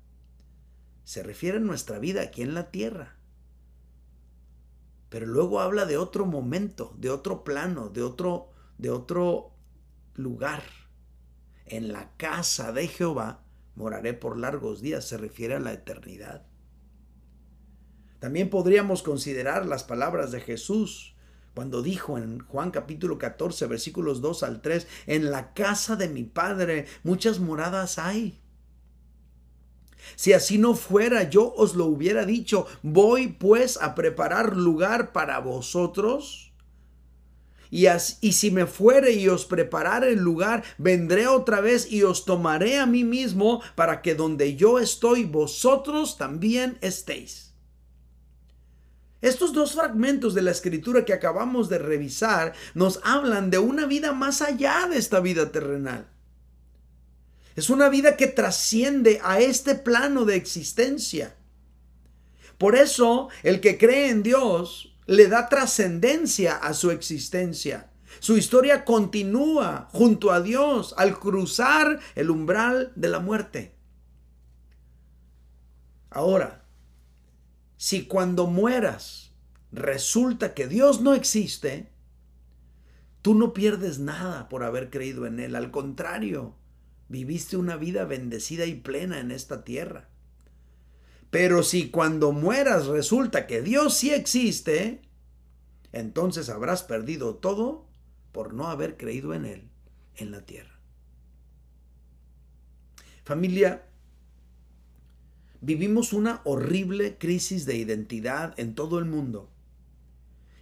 Se 1.03 1.25
refiere 1.25 1.57
a 1.57 1.61
nuestra 1.61 1.99
vida 1.99 2.23
aquí 2.23 2.43
en 2.43 2.55
la 2.55 2.71
tierra. 2.71 3.17
Pero 5.09 5.27
luego 5.27 5.59
habla 5.59 5.87
de 5.87 5.97
otro 5.97 6.25
momento, 6.25 6.95
de 6.99 7.11
otro 7.11 7.43
plano, 7.43 7.89
de 7.89 8.05
otro, 8.05 8.53
de 8.79 8.91
otro 8.91 9.57
lugar 10.15 10.63
en 11.65 11.93
la 11.93 12.13
casa 12.17 12.71
de 12.71 12.87
Jehová 12.87 13.43
moraré 13.77 14.15
por 14.15 14.37
largos 14.39 14.81
días, 14.81 15.07
se 15.07 15.17
refiere 15.17 15.55
a 15.55 15.61
la 15.61 15.73
eternidad. 15.73 16.45
También 18.19 18.51
podríamos 18.51 19.03
considerar 19.03 19.67
las 19.67 19.85
palabras 19.85 20.33
de 20.33 20.41
Jesús 20.41 21.15
cuando 21.55 21.83
dijo 21.83 22.19
en 22.19 22.41
Juan 22.41 22.71
capítulo 22.71 23.17
14 23.17 23.67
versículos 23.67 24.21
2 24.21 24.43
al 24.43 24.61
3, 24.61 24.87
en 25.07 25.31
la 25.31 25.55
casa 25.55 25.97
de 25.97 26.09
mi 26.09 26.25
Padre 26.25 26.87
muchas 27.03 27.39
moradas 27.39 27.99
hay. 27.99 28.43
Si 30.17 30.35
así 30.35 30.59
no 30.59 30.75
fuera, 30.75 31.31
yo 31.31 31.55
os 31.55 31.75
lo 31.75 31.87
hubiera 31.87 32.27
dicho, 32.27 32.67
voy 32.83 33.29
pues 33.29 33.81
a 33.81 33.95
preparar 33.95 34.55
lugar 34.55 35.12
para 35.12 35.39
vosotros. 35.41 36.53
Y, 37.70 37.87
y, 38.20 38.33
si 38.33 38.50
me 38.50 38.66
fuere 38.66 39.12
y 39.12 39.29
os 39.29 39.44
preparare 39.44 40.12
el 40.12 40.20
lugar, 40.20 40.62
vendré 40.79 41.26
otra 41.26 41.61
vez 41.61 41.90
y 41.90 42.02
os 42.02 42.24
tomaré 42.24 42.79
a 42.79 42.87
mí 42.87 43.05
mismo 43.05 43.62
para 43.74 44.02
que 44.02 44.14
donde 44.14 44.57
yo 44.57 44.79
estoy, 44.79 45.24
vosotros 45.24 46.16
también 46.16 46.79
estéis. 46.81 47.46
Estos 49.22 49.52
dos 49.52 49.72
fragmentos 49.72 50.35
de 50.35 50.42
la 50.42 50.50
escritura 50.50 51.05
que 51.05 51.12
acabamos 51.12 51.68
de 51.68 51.79
revisar 51.79 52.52
nos 52.74 53.00
hablan 53.02 53.50
de 53.50 53.59
una 53.59 53.87
vida 53.87 54.12
más 54.12 54.42
allá 54.42 54.87
de 54.88 54.98
esta 54.98 55.20
vida 55.20 55.50
terrenal. 55.50 56.07
Es 57.57 57.70
una 57.70 57.88
vida 57.88 58.16
que 58.16 58.26
trasciende 58.26 59.18
a 59.24 59.40
este 59.40 59.74
plano 59.74 60.26
de 60.26 60.37
existencia. 60.37 61.35
Por 62.59 62.76
eso, 62.76 63.29
el 63.42 63.61
que 63.61 63.79
cree 63.79 64.11
en 64.11 64.22
Dios 64.22 64.94
le 65.07 65.29
da 65.29 65.49
trascendencia 65.49 66.57
a 66.57 66.75
su 66.75 66.90
existencia. 66.90 67.90
Su 68.21 68.37
historia 68.37 68.85
continúa 68.85 69.88
junto 69.92 70.33
a 70.33 70.40
Dios 70.40 70.95
al 70.97 71.19
cruzar 71.19 72.01
el 72.14 72.31
umbral 72.31 72.92
de 72.97 73.09
la 73.09 73.21
muerte. 73.21 73.77
Ahora, 76.11 76.64
si 77.77 78.07
cuando 78.07 78.47
mueras 78.47 79.35
resulta 79.71 80.55
que 80.55 80.66
Dios 80.66 81.03
no 81.03 81.14
existe, 81.14 81.92
tú 83.21 83.35
no 83.35 83.53
pierdes 83.53 83.99
nada 83.99 84.49
por 84.49 84.64
haber 84.64 84.88
creído 84.88 85.27
en 85.27 85.40
Él. 85.40 85.55
Al 85.55 85.71
contrario, 85.71 86.57
viviste 87.09 87.57
una 87.57 87.77
vida 87.77 88.05
bendecida 88.05 88.64
y 88.64 88.75
plena 88.75 89.21
en 89.21 89.31
esta 89.31 89.62
tierra. 89.62 90.09
Pero 91.31 91.62
si 91.62 91.91
cuando 91.91 92.33
mueras 92.33 92.87
resulta 92.87 93.47
que 93.47 93.62
Dios 93.62 93.95
sí 93.95 94.12
existe, 94.12 95.03
entonces 95.93 96.49
habrás 96.49 96.83
perdido 96.83 97.37
todo 97.37 97.87
por 98.33 98.55
no 98.55 98.69
haber 98.69 98.97
creído 98.97 99.35
en 99.35 99.45
Él 99.45 99.71
en 100.17 100.31
la 100.31 100.45
tierra. 100.45 100.79
Familia, 103.25 103.87
vivimos 105.61 106.12
una 106.12 106.43
horrible 106.45 107.19
crisis 107.19 107.67
de 107.67 107.77
identidad 107.77 108.55
en 108.59 108.75
todo 108.75 108.99
el 108.99 109.05
mundo. 109.05 109.51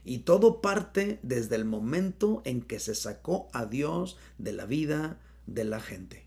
Y 0.02 0.18
todo 0.18 0.60
parte 0.60 1.18
desde 1.22 1.56
el 1.56 1.64
momento 1.64 2.42
en 2.44 2.62
que 2.62 2.78
se 2.78 2.94
sacó 2.94 3.48
a 3.52 3.66
Dios 3.66 4.18
de 4.38 4.52
la 4.52 4.66
vida 4.66 5.20
de 5.46 5.64
la 5.64 5.80
gente. 5.80 6.23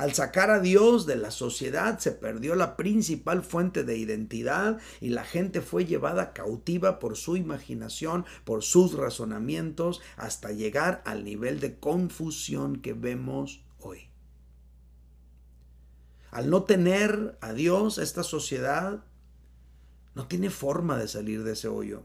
Al 0.00 0.14
sacar 0.14 0.48
a 0.50 0.60
Dios 0.60 1.04
de 1.04 1.16
la 1.16 1.30
sociedad 1.30 1.98
se 1.98 2.12
perdió 2.12 2.54
la 2.54 2.74
principal 2.74 3.42
fuente 3.42 3.84
de 3.84 3.98
identidad 3.98 4.80
y 4.98 5.10
la 5.10 5.24
gente 5.24 5.60
fue 5.60 5.84
llevada 5.84 6.32
cautiva 6.32 6.98
por 6.98 7.18
su 7.18 7.36
imaginación, 7.36 8.24
por 8.44 8.62
sus 8.62 8.94
razonamientos, 8.94 10.00
hasta 10.16 10.52
llegar 10.52 11.02
al 11.04 11.22
nivel 11.22 11.60
de 11.60 11.78
confusión 11.78 12.80
que 12.80 12.94
vemos 12.94 13.62
hoy. 13.78 14.08
Al 16.30 16.48
no 16.48 16.62
tener 16.62 17.36
a 17.42 17.52
Dios, 17.52 17.98
esta 17.98 18.22
sociedad 18.22 19.04
no 20.14 20.28
tiene 20.28 20.48
forma 20.48 20.96
de 20.96 21.08
salir 21.08 21.44
de 21.44 21.52
ese 21.52 21.68
hoyo. 21.68 22.04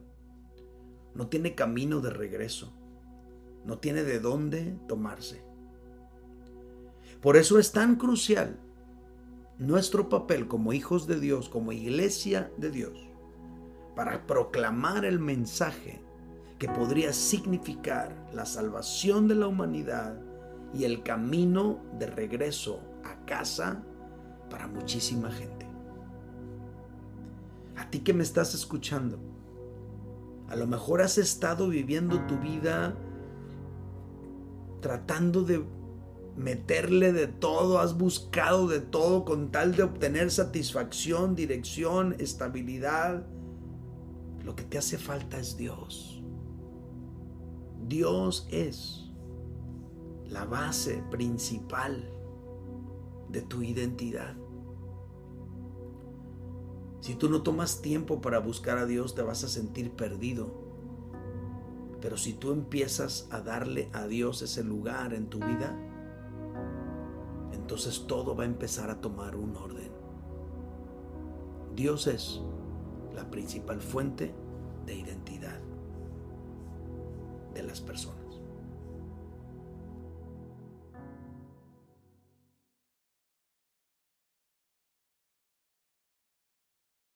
No 1.14 1.28
tiene 1.28 1.56
camino 1.56 2.02
de 2.02 2.10
regreso. 2.10 2.74
No 3.64 3.78
tiene 3.78 4.04
de 4.04 4.20
dónde 4.20 4.78
tomarse. 4.86 5.45
Por 7.26 7.38
eso 7.38 7.58
es 7.58 7.72
tan 7.72 7.96
crucial 7.96 8.60
nuestro 9.58 10.10
papel 10.10 10.48
como 10.48 10.74
hijos 10.74 11.08
de 11.08 11.20
Dios, 11.20 11.50
como 11.50 11.72
iglesia 11.72 12.52
de 12.58 12.70
Dios, 12.70 13.10
para 13.96 14.28
proclamar 14.28 15.06
el 15.06 15.20
mensaje 15.20 16.04
que 16.60 16.68
podría 16.68 17.14
significar 17.14 18.30
la 18.32 18.46
salvación 18.46 19.28
de 19.28 19.34
la 19.34 19.48
humanidad 19.48 20.22
y 20.72 20.84
el 20.84 21.02
camino 21.02 21.80
de 21.98 22.06
regreso 22.06 22.80
a 23.04 23.26
casa 23.26 23.84
para 24.52 24.68
muchísima 24.68 25.32
gente. 25.32 25.66
A 27.76 27.90
ti 27.90 28.02
que 28.02 28.14
me 28.14 28.22
estás 28.22 28.54
escuchando, 28.54 29.18
a 30.48 30.56
lo 30.56 30.68
mejor 30.68 31.02
has 31.02 31.18
estado 31.18 31.70
viviendo 31.70 32.20
tu 32.28 32.38
vida 32.38 32.96
tratando 34.80 35.42
de 35.42 35.66
meterle 36.36 37.14
de 37.14 37.28
todo, 37.28 37.80
has 37.80 37.98
buscado 37.98 38.68
de 38.68 38.82
todo 38.82 39.24
con 39.26 39.52
tal 39.52 39.76
de 39.76 39.84
obtener 39.84 40.32
satisfacción, 40.32 41.36
dirección, 41.36 42.16
estabilidad. 42.20 43.26
Lo 44.44 44.56
que 44.56 44.64
te 44.64 44.78
hace 44.78 44.98
falta 44.98 45.40
es 45.40 45.58
Dios. 45.58 46.22
Dios 47.88 48.48
es 48.52 49.06
la 50.26 50.46
base 50.46 51.04
principal 51.10 52.12
de 53.30 53.42
tu 53.42 53.62
identidad. 53.62 54.36
Si 57.00 57.14
tú 57.14 57.30
no 57.30 57.44
tomas 57.44 57.82
tiempo 57.82 58.20
para 58.20 58.40
buscar 58.40 58.80
a 58.80 58.86
Dios, 58.86 59.14
te 59.14 59.22
vas 59.22 59.44
a 59.44 59.48
sentir 59.48 59.92
perdido. 59.92 60.66
Pero 62.02 62.18
si 62.18 62.34
tú 62.34 62.52
empiezas 62.52 63.28
a 63.32 63.42
darle 63.42 63.90
a 63.94 64.08
Dios 64.08 64.42
ese 64.42 64.64
lugar 64.64 65.14
en 65.14 65.28
tu 65.28 65.40
vida, 65.40 65.78
entonces 67.66 68.06
todo 68.06 68.36
va 68.36 68.44
a 68.44 68.46
empezar 68.46 68.92
a 68.92 69.02
tomar 69.02 69.36
un 69.36 69.58
orden. 69.58 69.90
Dios 71.76 72.06
es 72.06 72.40
la 73.16 73.28
principal 73.32 73.82
fuente 73.82 74.36
de 74.86 74.94
identidad 74.94 75.60
de 77.56 77.64
las 77.64 77.82
personas. 77.82 78.25